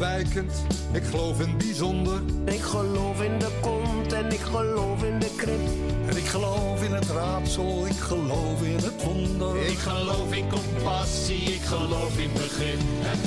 [0.00, 0.52] afwijkend,
[0.92, 2.20] ik geloof in bijzonder.
[2.44, 5.60] Ik geloof in de kont en ik geloof in de krip.
[6.08, 9.56] En ik geloof in het raadsel, ik geloof in het wonder.
[9.56, 12.80] Ik geloof in compassie, ik geloof in begrip.
[13.02, 13.18] En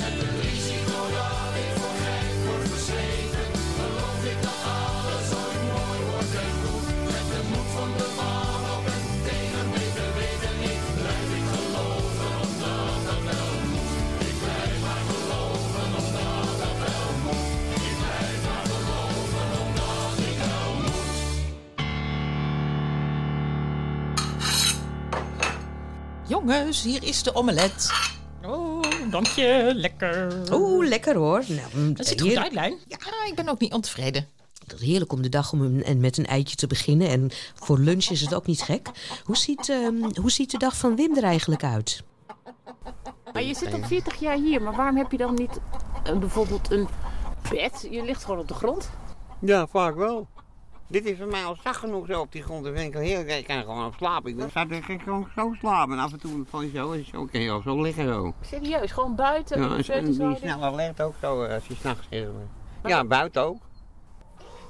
[26.46, 27.92] Jongens, hier is de omelet.
[28.46, 29.72] Oh, dank je.
[29.74, 30.32] Lekker.
[30.52, 31.44] Oeh, lekker hoor.
[31.48, 32.78] Nou, Dat ziet er goed uit, Lijn.
[32.88, 34.28] Ja, ik ben ook niet ontevreden.
[34.66, 37.08] Het is heerlijk om de dag om een, en met een eitje te beginnen.
[37.08, 38.88] En voor lunch is het ook niet gek.
[39.24, 42.02] Hoe ziet, ehm, hoe ziet de dag van Wim er eigenlijk uit?
[43.32, 45.58] Maar je zit al 40 jaar hier, maar waarom heb je dan niet
[46.04, 46.88] eh, bijvoorbeeld een
[47.50, 47.86] bed?
[47.90, 48.90] Je ligt gewoon op de grond.
[49.40, 50.28] Ja, vaak wel.
[50.86, 52.64] Dit is voor mij al zacht genoeg zo op die grond.
[52.64, 54.38] Dan vind ik al heel Ik kan gewoon op slapen.
[54.38, 55.96] Ik sta er gewoon zo slapen.
[55.96, 58.34] En af en toe van zo is ook heel zo liggen zo.
[58.40, 59.62] Serieus, gewoon buiten.
[59.62, 60.36] Ja, en die houden.
[60.36, 62.26] snel alert ook zo eh, als je s'nachts is.
[62.84, 63.58] Ja, buiten ook.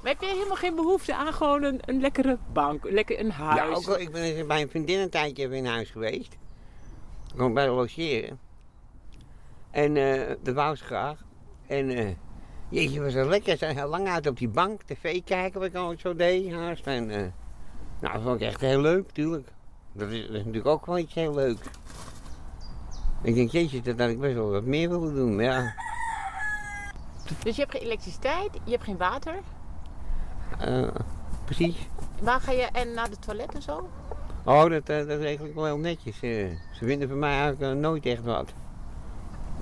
[0.01, 3.31] Maar heb je helemaal geen behoefte aan gewoon een, een lekkere bank, een lekker een
[3.31, 3.59] huis?
[3.59, 3.99] Ja, ook wel.
[3.99, 6.37] Ik ben eens bij een vriendin een tijdje even in huis geweest.
[7.31, 8.39] Gewoon bij de logeren.
[9.71, 11.23] En eh dat wou ze graag.
[11.67, 12.07] En eh
[12.69, 13.57] jeetje, was het lekker.
[13.57, 16.51] Ze heel lang uit op die bank, tv kijken, wat ik altijd zo deed.
[16.53, 16.87] Haast.
[16.87, 17.17] En eh,
[17.99, 19.47] nou, dat vond ik echt heel leuk, natuurlijk.
[19.93, 21.57] Dat is, dat is natuurlijk ook wel iets heel leuk.
[23.23, 25.35] Ik denk, jeetje, dat had ik best wel wat meer willen doen.
[25.35, 25.73] Maar ja,
[27.43, 29.35] Dus je hebt geen elektriciteit, je hebt geen water.
[30.59, 30.87] eh,
[31.45, 31.75] precies.
[32.21, 33.89] Waar ga je en naar de toilet en zo?
[34.43, 36.17] Oh, dat, eh, dat is eigenlijk wel heel netjes.
[36.19, 38.53] ze vinden van mij eigenlijk nooit echt wat.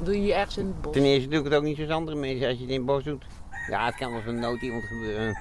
[0.04, 0.94] Doe je ergens in het bos?
[0.94, 2.86] Ten eerste doe ik het ook niet zoals andere mensen als je het in het
[2.86, 3.26] bos doet.
[3.70, 5.38] Ja, het kan wel van nood iemand gebeuren.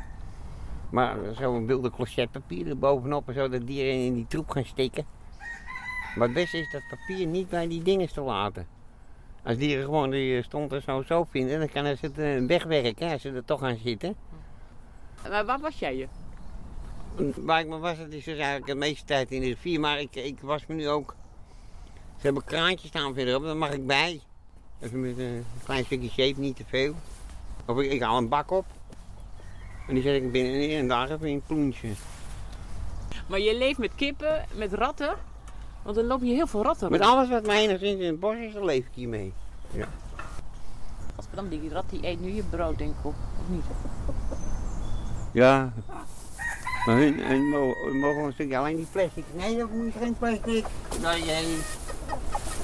[0.90, 5.04] Maar zo'n wilde clochetpapier er bovenop en zo, dat dieren in die troep gaan stikken.
[6.16, 8.66] Maar het beste is dat papier niet bij die dingen te laten.
[9.44, 13.10] Als dieren gewoon die stond er zo zo vinden, dan kunnen ze het eh, wegwerken
[13.10, 14.16] als ze er toch aan zitten.
[15.28, 16.06] Maar waar was jij je?
[17.36, 19.80] Waar ik me was, dat is dus eigenlijk de meeste tijd in de rivier.
[19.80, 21.16] Maar ik, ik was me nu ook...
[22.16, 24.20] Ze hebben kraantjes staan verderop, daar mag ik bij.
[24.82, 26.94] Even met een klein stukje shape, niet te veel.
[27.66, 28.64] Of ik, ik haal een bak op.
[29.88, 31.88] En die zet ik binnenin en daar even in een ploentje.
[33.26, 35.14] Maar je leeft met kippen, met ratten.
[35.82, 38.36] Want dan loop je heel veel ratten Met alles wat mij enigszins in het bos
[38.36, 39.32] is, daar leef ik hier mee.
[39.70, 39.88] Ja.
[41.14, 43.14] Gadverdamme, die rat die eet nu je brood, denk ik op.
[43.40, 43.64] Of niet?
[45.32, 45.72] Ja.
[46.86, 49.24] Maar hun, hun mogen, mogen een stukje alleen die plastic.
[49.32, 50.66] Nee, dat moet geen plastic.
[51.00, 51.58] Nee, nee.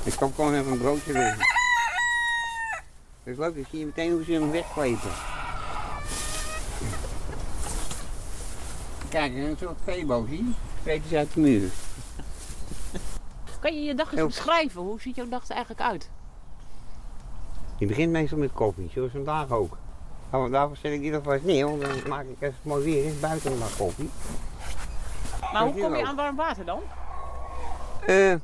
[0.04, 1.56] Ik kom gewoon even een broodje weg.
[3.28, 5.10] Dat is leuk, dan zie je meteen hoe ze hem wegklepen.
[9.08, 11.16] Kijk, een soort veebo, zie je?
[11.16, 11.70] Uit de muur.
[13.60, 14.80] Kan je je dag eens beschrijven?
[14.82, 16.10] Hoe ziet jouw dag er eigenlijk uit?
[17.78, 19.76] Die begint meestal met koffie, zoals vandaag ook.
[20.30, 23.04] Nou, daarvoor zet ik die alvast neer, want dan maak ik als het mooi weer
[23.04, 24.10] is buiten bak koffie.
[25.52, 26.80] Maar hoe je kom je aan warm water dan?
[28.06, 28.34] Eh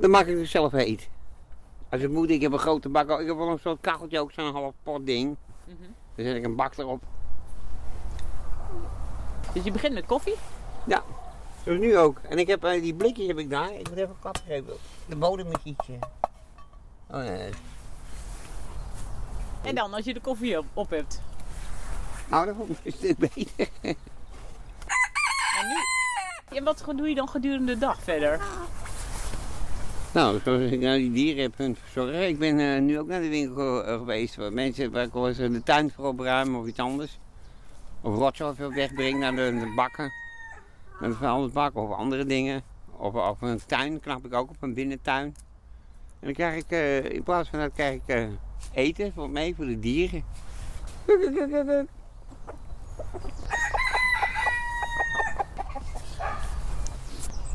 [0.00, 1.08] dan maak ik het zelf heet.
[1.90, 3.20] Als het moet, ik heb een grote bak.
[3.20, 5.36] Ik heb wel een soort kacheltje, ook zo'n half pot ding.
[6.14, 7.02] Dan zet ik een bak erop.
[9.52, 10.34] Dus je begint met koffie?
[10.86, 11.02] Ja,
[11.64, 12.18] zoals nu ook.
[12.28, 13.72] En ik heb eh, die blikjes heb ik daar.
[13.72, 14.72] Ik moet even een klap geven.
[15.06, 15.88] De bodem is iets.
[15.88, 15.94] eh.
[17.10, 17.50] Oh nee.
[19.62, 21.20] En dan, als je de koffie op, op hebt.
[22.28, 23.68] Nou, dat ik een stuk beter.
[23.82, 23.96] En
[25.68, 25.76] nu...
[26.50, 28.40] Ja, wat doe je dan gedurende de dag verder?
[30.16, 32.28] Nou, ik die dieren heb hun verzorgen.
[32.28, 34.36] Ik ben eh, nu ook naar de winkel eh, geweest.
[34.36, 37.18] Waar mensen waar ik de tuin voor opruimen of iets anders.
[38.00, 40.12] Of rotzooi veel wegbreng naar de, bakken.
[41.00, 42.62] Naar de vuilnisbak of andere dingen.
[42.96, 45.24] Of, of een tuin knap ik ook op een binnentuin.
[45.24, 45.34] En
[46.20, 48.28] dan krijg ik, eh, in plaats van dat krijg ik
[48.72, 50.24] eten voor mee voor de dieren.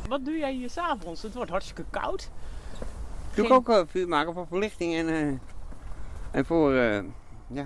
[0.07, 1.21] Wat doe jij hier s'avonds?
[1.21, 2.29] Het wordt hartstikke koud.
[3.35, 5.27] Doe ik ook eh, vuur maken voor verlichting en, eh,
[6.31, 7.03] en voor eh,
[7.47, 7.65] ja,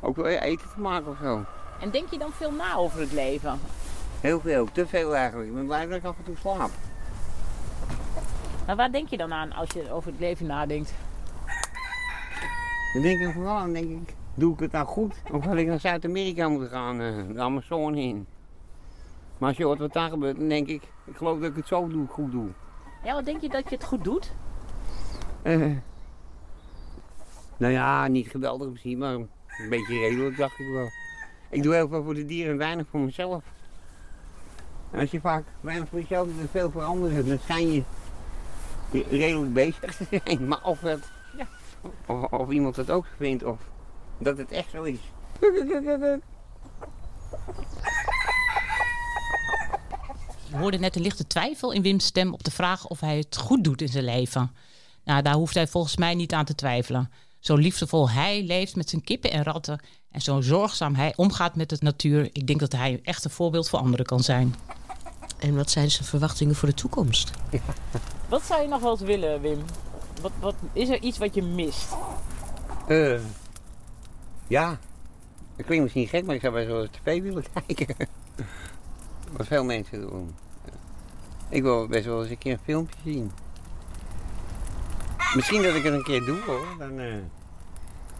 [0.00, 1.44] ook wel eten te maken of zo.
[1.80, 3.58] En denk je dan veel na over het leven?
[4.20, 5.48] Heel veel, te veel eigenlijk.
[5.48, 6.70] Ik ben blij dat ik af en toe slaap.
[8.66, 10.92] Maar waar denk je dan aan als je over het leven nadenkt?
[12.92, 15.14] Dan denk ik vooral aan, denk ik, doe ik het nou goed?
[15.32, 18.26] Of had ik naar Zuid-Amerika moeten gaan, de Amazone in?
[19.38, 21.66] Maar als je hoort wat daar gebeurt, dan denk ik, ik geloof dat ik het
[21.66, 22.48] zo doe, goed doe.
[23.04, 24.32] Ja, wat denk je dat je het goed doet?
[25.42, 25.70] Eh,
[27.56, 29.28] nou ja, niet geweldig misschien, maar een
[29.68, 30.88] beetje redelijk dacht ik wel.
[31.50, 33.44] Ik doe heel veel voor de dieren en weinig voor mezelf.
[34.90, 37.82] En als je vaak weinig voor jezelf doet en veel voor anderen, dan schijn je
[38.92, 40.48] redelijk bezig te zijn.
[40.48, 41.10] Maar of het
[42.06, 43.58] of, of iemand het ook vindt of
[44.18, 44.98] dat het echt zo is.
[50.48, 53.36] Je hoorde net een lichte twijfel in Wim's stem op de vraag of hij het
[53.36, 54.50] goed doet in zijn leven.
[55.04, 57.10] Nou, daar hoeft hij volgens mij niet aan te twijfelen.
[57.38, 59.80] Zo liefdevol hij leeft met zijn kippen en ratten
[60.10, 63.68] en zo zorgzaam hij omgaat met de natuur, ik denk dat hij echt een voorbeeld
[63.68, 64.54] voor anderen kan zijn.
[65.38, 67.30] En wat zijn zijn verwachtingen voor de toekomst?
[68.28, 69.64] Wat zou je nog wel eens willen, Wim?
[70.20, 71.88] Wat, wat, is er iets wat je mist?
[72.88, 73.20] Eh,
[74.46, 74.78] ja,
[75.56, 77.96] dat klinkt misschien gek, maar ik zou bij zo'n tv willen kijken.
[79.32, 80.34] Wat veel mensen doen.
[81.48, 83.30] Ik wil best wel eens een keer een filmpje zien.
[85.34, 86.66] Misschien dat ik het een keer doe hoor.
[86.78, 87.14] Dan, eh.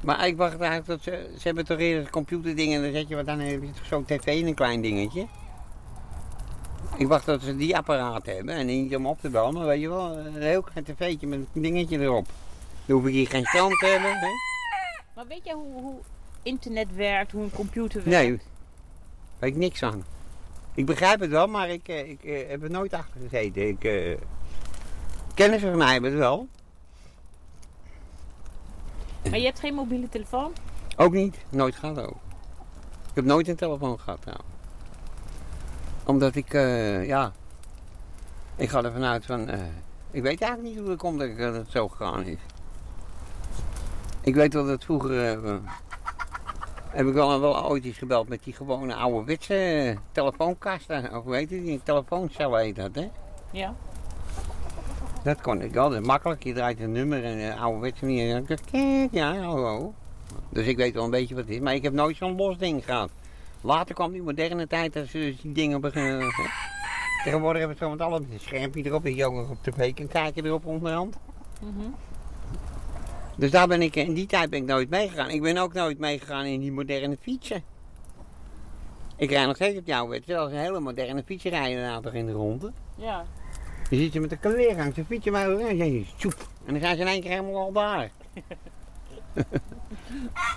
[0.01, 3.17] Maar ik wacht eigenlijk tot ze, ze hebben toch eerder computerdingen en dan zet je
[3.17, 5.27] wat dan heb je toch zo'n tv in een klein dingetje.
[6.97, 9.81] Ik wacht tot ze die apparaat hebben en niet om op te bellen, maar weet
[9.81, 12.27] je wel, een heel klein tv'tje met een dingetje erop.
[12.87, 14.11] Dan hoef ik hier geen stand te hebben.
[14.11, 14.29] Hè?
[15.15, 15.99] Maar weet jij hoe, hoe
[16.43, 18.29] internet werkt, hoe een computer werkt?
[18.29, 18.41] Nee,
[19.39, 20.05] weet ik niks aan.
[20.75, 23.69] Ik begrijp het wel, maar ik, eh, ik eh, heb er nooit achter gezeten.
[23.69, 24.17] Ik, eh,
[25.35, 26.49] kennissen van mij hebben het wel.
[29.29, 30.53] Maar je hebt geen mobiele telefoon?
[30.97, 32.19] Ook niet, nooit gehad ook.
[33.09, 34.39] Ik heb nooit een telefoon gehad nou.
[36.05, 37.33] Omdat ik, eh, ja,
[38.57, 39.59] ik ga er vanuit van, eh,
[40.11, 42.39] ik weet eigenlijk niet hoe het komt dat, ik, dat het zo gegaan is.
[44.21, 45.55] Ik weet wel dat vroeger, eh,
[46.91, 51.17] heb ik wel, wel ooit eens gebeld met die gewone ouderwetse eh, telefoonkasten.
[51.17, 53.11] Of hoe heet het, die telefooncel heet dat hè.
[53.51, 53.75] Ja.
[55.23, 56.43] Dat kon ik altijd makkelijk.
[56.43, 58.35] Je draait een nummer en een ouderwetse manier.
[58.35, 59.95] En dan kijk, ja, hallo.
[60.49, 61.61] Dus ik weet wel een beetje wat het is.
[61.61, 63.11] Maar ik heb nooit zo'n los ding gehad.
[63.61, 66.29] Later kwam die moderne tijd dat ze dus die dingen beginnen.
[67.25, 69.05] Tegenwoordig hebben ze met alles een schermpje erop.
[69.05, 71.17] Dat je ook op tv kan kijken erop onderhand.
[71.61, 71.89] Mhm.
[73.37, 75.31] Dus daar ben ik, in die tijd ben ik nooit meegegaan.
[75.31, 77.63] Ik ben ook nooit meegegaan in die moderne fietsen.
[79.17, 80.23] Ik rij nog steeds op jouw wet.
[80.27, 82.73] Zelfs een hele moderne fietsen rijden daar toch in de ronde.
[82.97, 83.25] Ja.
[83.91, 86.49] Je ziet ze met de kaleergang, ze fietsen maar en je tjoep.
[86.65, 88.11] En dan zijn ze in één keer helemaal al daar.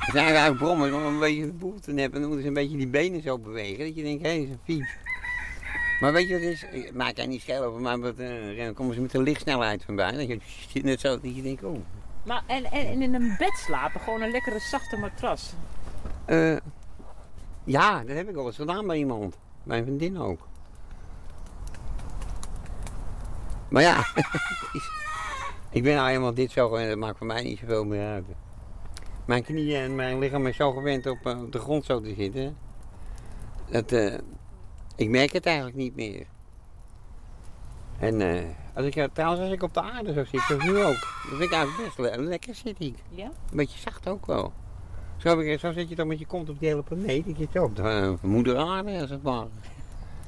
[0.03, 2.19] Dan zijn ze eigenlijk brommen om een beetje de boel te hebben.
[2.19, 3.86] Dan moeten ze een beetje die benen zo bewegen.
[3.86, 4.95] Dat je denkt, hé, hey, dat is een fiets.
[5.99, 6.65] Maar weet je wat het is?
[6.71, 9.84] Ik maak jij niet scheel over, maar wat, eh, dan komen ze met de lichtsnelheid
[9.84, 10.11] van bij.
[10.11, 10.27] Dat
[10.73, 11.77] je net zo dat je denkt, oh.
[12.23, 15.53] Maar en, en, en in een bed slapen, gewoon een lekkere zachte matras.
[16.25, 16.57] Eh,
[17.63, 19.38] ja, dat heb ik al eens gedaan bij iemand.
[19.63, 20.47] Bij een vriendin ook.
[23.74, 24.05] Maar ja,
[25.78, 28.26] ik ben nou helemaal dit zo gewend, dat maakt voor mij niet zoveel meer uit.
[29.26, 32.13] Mijn knieën en mijn lichaam is zo gewend op, eh, op de grond zo te
[32.17, 32.57] zitten.
[33.69, 34.13] Dat, eh,
[34.95, 36.26] ik merk het eigenlijk niet meer.
[37.99, 38.43] En eh,
[38.74, 40.99] als ik, trouwens, als ik op de aarde zo zit, zoals nu ook,
[41.30, 42.95] dan vind ik eigenlijk best le- lekker zit ik.
[43.09, 43.26] Ja?
[43.26, 44.53] Een beetje zacht ook wel.
[45.17, 47.28] Zo, heb ik, zo zit je dan met je kont op die hele planeet.
[47.28, 49.47] Ik zit zo op de moeder aarde, als het ware.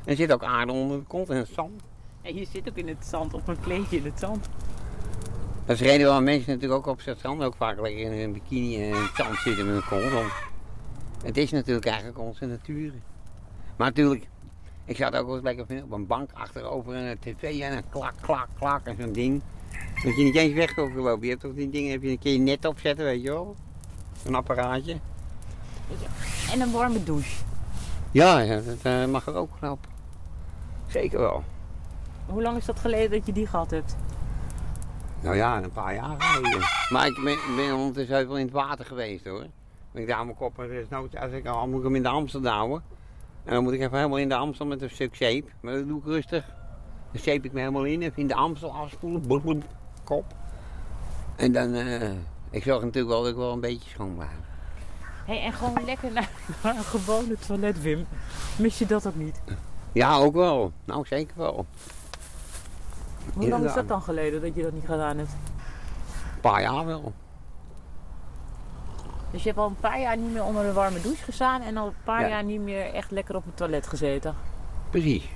[0.03, 1.81] En er zit ook aarde onder de kont en zand.
[2.25, 4.45] En je zit ook in het zand, op een kleedje in het zand.
[5.65, 8.11] Dat is de reden waarom mensen natuurlijk ook op het strand ook vaak lekker in
[8.11, 10.31] een bikini en in het zand zitten met een kont.
[11.23, 12.93] Het is natuurlijk eigenlijk onze natuur.
[13.75, 14.27] Maar natuurlijk,
[14.85, 17.77] ik zat ook wel eens lekker vinden op een bank achterover en een tv en
[17.77, 19.41] een klak, klak, klak en zo'n ding.
[20.03, 21.23] Dat je niet eens weg hoeft te lopen.
[21.23, 23.55] Je hebt toch die dingen, heb je een keer je net opzetten, weet je wel.
[24.25, 24.97] Een apparaatje.
[26.51, 27.43] En een warme douche.
[28.11, 29.87] Ja, ja dat eh, mag er ook knap.
[30.87, 31.43] Zeker wel.
[32.25, 33.95] Hoe lang is dat geleden dat je die gehad hebt?
[35.21, 36.59] Nou ja, een paar jaar geleden.
[36.89, 39.45] Maar ik ben, ben ondertussen heel veel in het water geweest hoor.
[39.93, 42.09] Ik hou mijn kop, er is nooit, als ik al moet ik hem in de
[42.09, 42.83] Amstel houden.
[43.43, 45.51] En dan moet ik even helemaal in de Amstel met een stuk zeep.
[45.59, 46.45] Maar dat doe ik rustig.
[47.11, 49.63] Dan zeep ik me helemaal in, even in de Amstel afspoelen, blub, blub,
[50.03, 50.25] kop.
[51.35, 52.09] En dan, eh,
[52.49, 54.29] ik zorg natuurlijk wel dat ik wel een beetje schoon blijf.
[55.25, 56.29] Hey, en gewoon lekker naar,
[56.63, 58.07] naar een gewone toilet, Wim.
[58.57, 59.41] Mis je dat ook niet?
[59.91, 60.71] Ja, ook wel.
[60.85, 61.65] Nou, zeker wel.
[63.33, 65.31] Hoe lang is dat dan geleden dat je dat niet gedaan hebt?
[66.33, 67.13] Een paar jaar wel.
[69.31, 71.77] Dus je hebt al een paar jaar niet meer onder een warme douche gestaan en
[71.77, 72.27] al een paar Ja.
[72.27, 74.35] jaar niet meer echt lekker op het toilet gezeten.
[74.89, 75.29] Precies.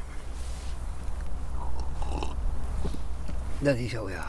[3.59, 4.25] Dat is zo, ja.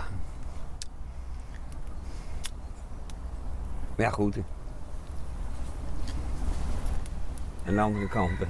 [3.97, 4.35] Maar ja, goed.
[4.35, 4.43] hè.
[7.67, 8.49] Aan de andere kant, eh,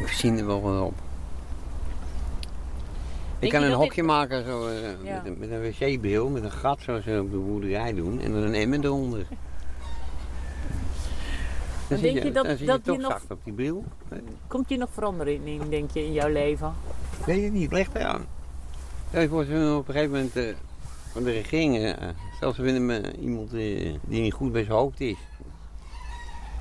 [0.00, 0.94] ik zie er wel wat op.
[3.46, 5.14] Ik Denk kan je een dat dit- hokje maken zo, eh, Ja.
[5.14, 8.20] met, een, met een wc-bril, met een gat zoals ze op de boerderij doen.
[8.20, 9.26] En dan een emmer eronder.
[11.88, 13.84] Dan denk je dat- dan zit dat je je nog- zacht op die bril.
[14.46, 16.72] Komt je nog verandering in, denk je, in jouw leven?
[17.26, 18.26] Weet je niet, leg eraan.
[19.10, 20.54] Je voor, ze op een gegeven moment, eh,
[21.12, 21.76] van de regering.
[21.84, 22.08] eh,
[22.40, 25.16] zelfs vinden me iemand die niet goed bij zijn hoofd is.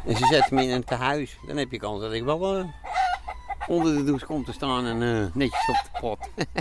[0.05, 1.37] En ze zetten me in een tehuis.
[1.47, 2.39] Dan heb je kans dat ik wel
[3.67, 6.29] onder de douche kom te staan en eh, netjes op de pot.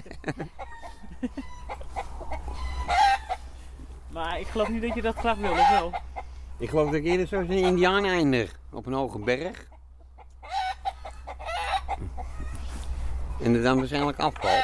[4.14, 5.92] Maar ik geloof niet dat je dat graag wil, of wel?
[6.58, 8.58] ik geloof dat ik eerder zoals een indiaan eindig.
[8.70, 9.68] Op een hoge berg.
[13.42, 14.58] En er dan waarschijnlijk afval.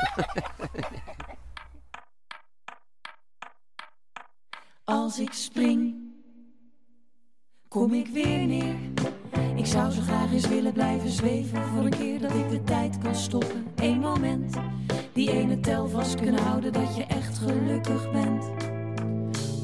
[4.84, 6.09] Als ik spring,
[7.70, 8.74] kom ik weer neer.
[9.54, 12.98] Ik zou zo graag eens willen blijven zweven voor een keer dat ik de tijd
[12.98, 13.66] kan stoppen.
[13.76, 14.56] Eén moment,
[15.12, 18.50] die ene tel vast kunnen houden dat je echt gelukkig bent.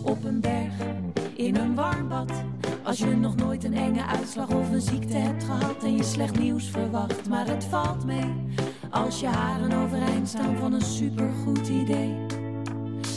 [0.05, 0.73] Op een berg,
[1.35, 2.33] in een warm bad.
[2.83, 6.39] Als je nog nooit een enge uitslag of een ziekte hebt gehad en je slecht
[6.39, 8.35] nieuws verwacht, maar het valt mee.
[8.91, 12.15] Als je haren overeind staan van een supergoed idee.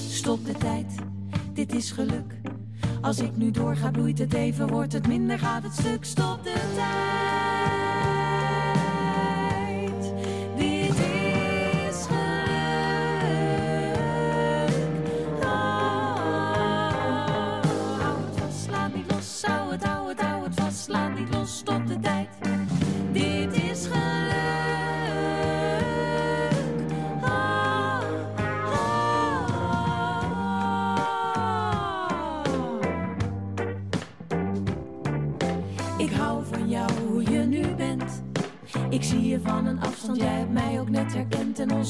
[0.10, 0.96] Stop de tijd,
[1.54, 2.38] dit is geluk.
[3.02, 6.06] Als ik nu doorga, bloeit het even, wordt het minder, gaat het stuk.
[6.06, 7.24] Stop de tijd.
[10.56, 12.28] Dit is geluk.
[15.44, 16.16] Oh,
[18.00, 19.44] hou het vast, laat niet los.
[19.44, 21.58] Hou het, hou het, hou het vast, laat niet los.
[21.58, 22.28] Stop de tijd.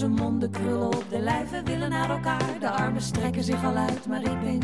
[0.04, 2.60] Onze monden krullen op de lijven, willen naar elkaar.
[2.60, 4.64] De armen strekken zich al uit, maar ik denk,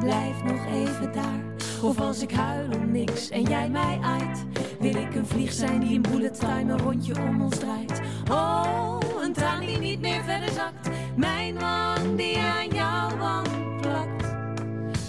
[0.00, 1.40] blijf nog even daar.
[1.82, 4.44] Of als ik huil om niks en jij mij aait.
[4.80, 8.00] Wil ik een vlieg zijn die in bullet time rondje om ons draait.
[8.30, 10.88] Oh, een traan die niet meer verder zakt.
[11.16, 13.46] Mijn wang die aan jouw wang
[13.80, 14.36] plakt.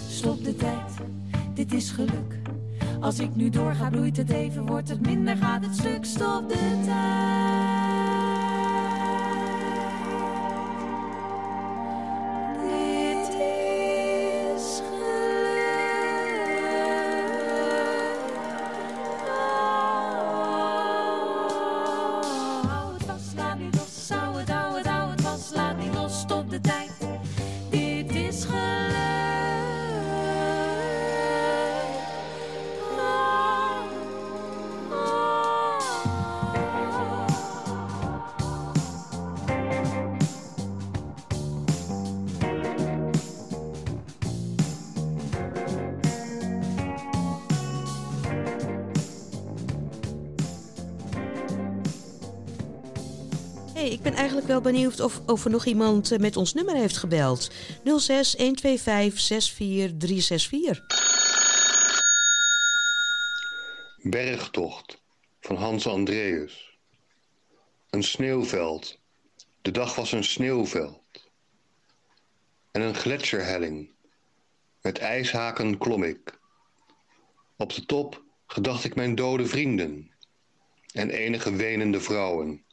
[0.08, 0.92] Stop de tijd,
[1.54, 2.38] dit is geluk.
[3.00, 6.04] Als ik nu doorga, bloeit het even, wordt het minder, gaat het stuk.
[6.04, 7.55] Stop de tijd.
[53.76, 56.74] Hey, ik ben eigenlijk wel benieuwd of, of er nog iemand eh, met ons nummer
[56.74, 57.50] heeft gebeld.
[57.84, 60.84] 06 125 64364.
[64.02, 65.02] Bergtocht
[65.40, 66.78] van Hans Andreas.
[67.90, 68.98] Een sneeuwveld.
[69.62, 71.30] De dag was een sneeuwveld.
[72.72, 73.90] En een gletsjerhelling.
[74.82, 76.38] Met ijshaken klom ik.
[77.56, 80.10] Op de top gedacht ik mijn dode vrienden
[80.92, 82.65] en enige wenende vrouwen.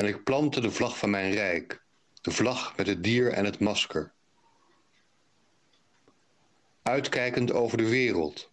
[0.00, 1.82] En ik plantte de vlag van mijn rijk,
[2.20, 4.12] de vlag met het dier en het masker.
[6.82, 8.50] Uitkijkend over de wereld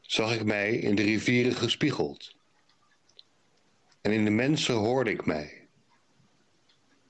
[0.00, 2.36] zag ik mij in de rivieren gespiegeld.
[4.00, 5.68] En in de mensen hoorde ik mij.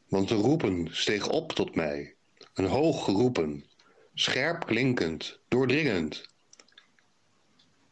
[0.08, 2.14] Want de roepen steeg op tot mij,
[2.54, 3.64] een hoog geroepen,
[4.14, 6.28] scherp klinkend, doordringend.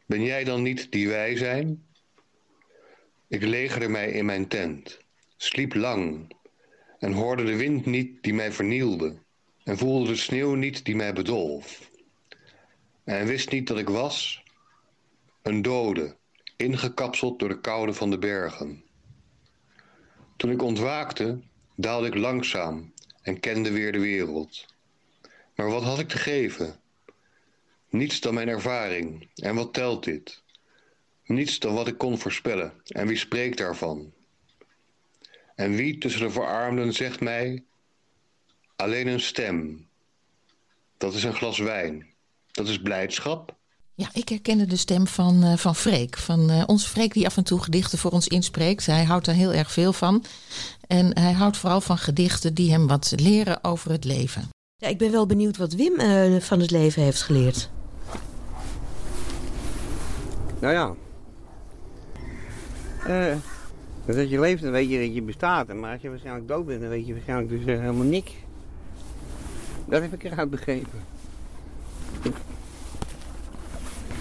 [0.05, 1.85] Ben jij dan niet die wij zijn?
[3.27, 5.03] Ik legerde mij in mijn tent,
[5.37, 6.35] sliep lang
[6.99, 9.17] en hoorde de wind niet die mij vernielde
[9.63, 11.91] en voelde de sneeuw niet die mij bedolf.
[13.03, 14.43] En wist niet dat ik was
[15.41, 16.15] een dode,
[16.57, 18.83] ingekapseld door de koude van de bergen.
[20.37, 21.39] Toen ik ontwaakte,
[21.75, 24.65] daalde ik langzaam en kende weer de wereld.
[25.55, 26.79] Maar wat had ik te geven?
[27.89, 29.29] Niets dan mijn ervaring.
[29.35, 30.43] En wat telt dit?
[31.25, 32.73] Niets dan wat ik kon voorspellen.
[32.85, 34.13] En wie spreekt daarvan?
[35.55, 37.63] En wie tussen de verarmden zegt mij:
[38.75, 39.87] alleen een stem.
[40.97, 42.05] Dat is een glas wijn.
[42.51, 43.55] Dat is blijdschap.
[43.97, 46.17] Ja, ik herkende de stem van, eh, van Freek.
[46.17, 48.85] Van eh, onze Freek die af en toe gedichten voor ons inspreekt.
[48.85, 50.23] Hij houdt daar heel erg veel van.
[50.87, 54.49] En hij houdt vooral van gedichten die hem wat leren over het leven.
[54.75, 57.69] Ja, ik ben wel benieuwd wat Wim eh, van het leven heeft geleerd.
[60.59, 60.95] Nou ja.
[64.05, 65.73] Dus als je leeft, dan weet je dat je bestaat.
[65.73, 68.31] Maar als je waarschijnlijk dood bent, dan weet je waarschijnlijk dus eh, helemaal niks.
[69.87, 70.99] Dat heb ik eruit begrepen.
[72.23, 72.33] Ik-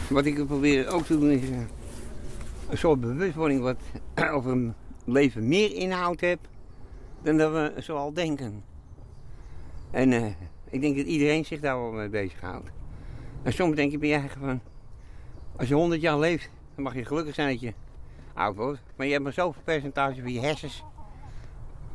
[0.09, 1.57] Wat ik probeer ook te doen is eh,
[2.69, 3.77] een soort bewustwording wat
[4.35, 4.75] over een
[5.05, 6.49] leven meer inhoud heeft
[7.23, 8.63] dan dat we zoal denken.
[9.91, 10.27] En eh,
[10.71, 12.69] ik denk dat iedereen zich daar wel mee bezighoudt.
[13.43, 14.61] En soms denk je bij je eigen van,
[15.57, 17.73] als je 100 jaar leeft, dan mag je gelukkig zijn dat je
[18.35, 18.57] oud.
[18.97, 20.85] Maar je hebt maar zoveel percentage van je hersens.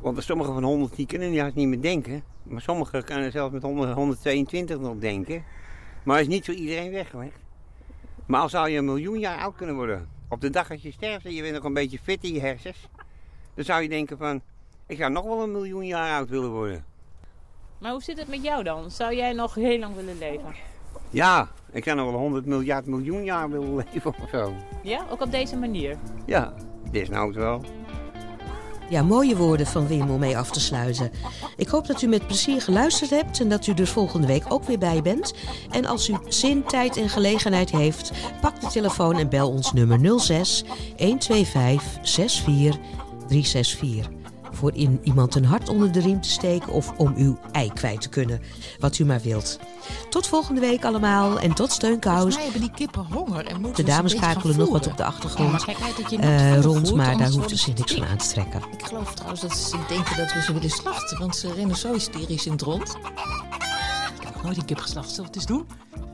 [0.01, 2.23] Want sommigen van 100 die kunnen juist niet meer denken.
[2.43, 5.43] Maar sommigen kunnen zelfs met 100, 122 nog denken.
[6.03, 7.39] Maar is niet voor iedereen weggelegd.
[8.25, 10.09] Maar al zou je een miljoen jaar oud kunnen worden.
[10.29, 12.39] Op de dag dat je sterft en je bent nog een beetje fit in je
[12.39, 12.87] hersens.
[13.53, 14.41] Dan zou je denken van,
[14.87, 16.85] ik zou nog wel een miljoen jaar oud willen worden.
[17.79, 18.91] Maar hoe zit het met jou dan?
[18.91, 20.55] Zou jij nog heel lang willen leven?
[21.09, 24.53] Ja, ik zou nog wel 100 miljard miljoen jaar willen leven of zo.
[24.83, 25.97] Ja, ook op deze manier?
[26.25, 26.53] Ja,
[26.91, 27.61] desnoods wel.
[28.89, 31.11] Ja, mooie woorden van Wim om mee af te sluiten.
[31.57, 34.63] Ik hoop dat u met plezier geluisterd hebt en dat u er volgende week ook
[34.63, 35.33] weer bij bent.
[35.69, 40.19] En als u zin, tijd en gelegenheid heeft, pak de telefoon en bel ons nummer
[40.19, 40.63] 06
[40.97, 42.77] 125 64
[43.27, 44.18] 364.
[44.59, 48.01] Voor in iemand een hart onder de riem te steken of om uw ei kwijt
[48.01, 48.41] te kunnen.
[48.79, 49.59] Wat u maar wilt.
[50.09, 52.37] Tot volgende week allemaal en tot steunkous.
[52.37, 55.55] Hebben die kippen honger en moeten De dames schakelen nog wat op de achtergrond Ja,
[55.57, 57.93] maar kijk uit dat je niet eh, rond, voert, maar daar hoeft ze ze niks
[57.93, 58.61] van aan te trekken.
[58.71, 61.93] Ik geloof trouwens dat ze denken dat we ze willen slachten, want ze rennen zo
[61.93, 62.89] hysterisch in het rond.
[64.19, 65.09] Ik heb nog nooit een kip geslacht.
[65.09, 65.67] Zullen we het eens doen?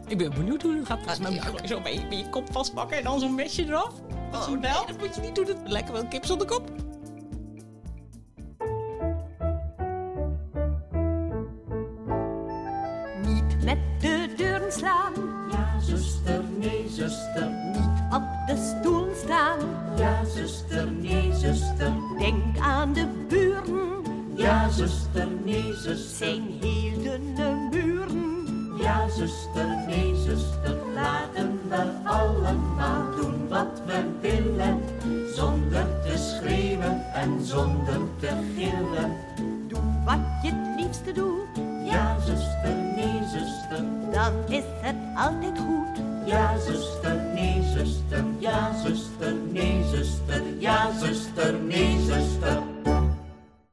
[0.07, 1.17] Ik ben benieuwd hoe het gaat.
[1.17, 3.93] Je gewoon zo bij je, bij je kop vastpakken en dan zo'n mesje eraf.
[4.31, 4.85] Met zo'n bel.
[4.87, 5.45] dat moet je niet doen.
[5.45, 6.84] Het lijkt wel een kip zonder kop.
[13.65, 15.13] Met de deuren slaan.
[15.51, 17.49] Ja, zuster, nee, zuster.
[17.71, 19.59] Niet op de stoel staan.
[19.97, 21.93] Ja, zuster, nee, zuster.
[22.17, 24.03] Denk aan de buren.
[24.35, 26.27] Ja, zuster, nee, zuster.
[26.27, 28.77] Zijn heel dunne muren.
[28.77, 30.77] Ja, zuster, nee, zuster.
[30.93, 34.81] Laten we allemaal doen wat we willen.
[35.33, 39.15] Zonder te schreeuwen en zonder te gillen.
[39.67, 41.64] Doe wat je het liefste doet.
[41.85, 43.83] Ja, zuster, nee, zuster.
[44.11, 46.03] Dan is het altijd goed.
[46.25, 48.23] Ja, zuster, nee, zuster.
[48.39, 50.41] Ja, zuster, nee, zuster.
[50.59, 52.63] Ja, zuster, nee, zuster.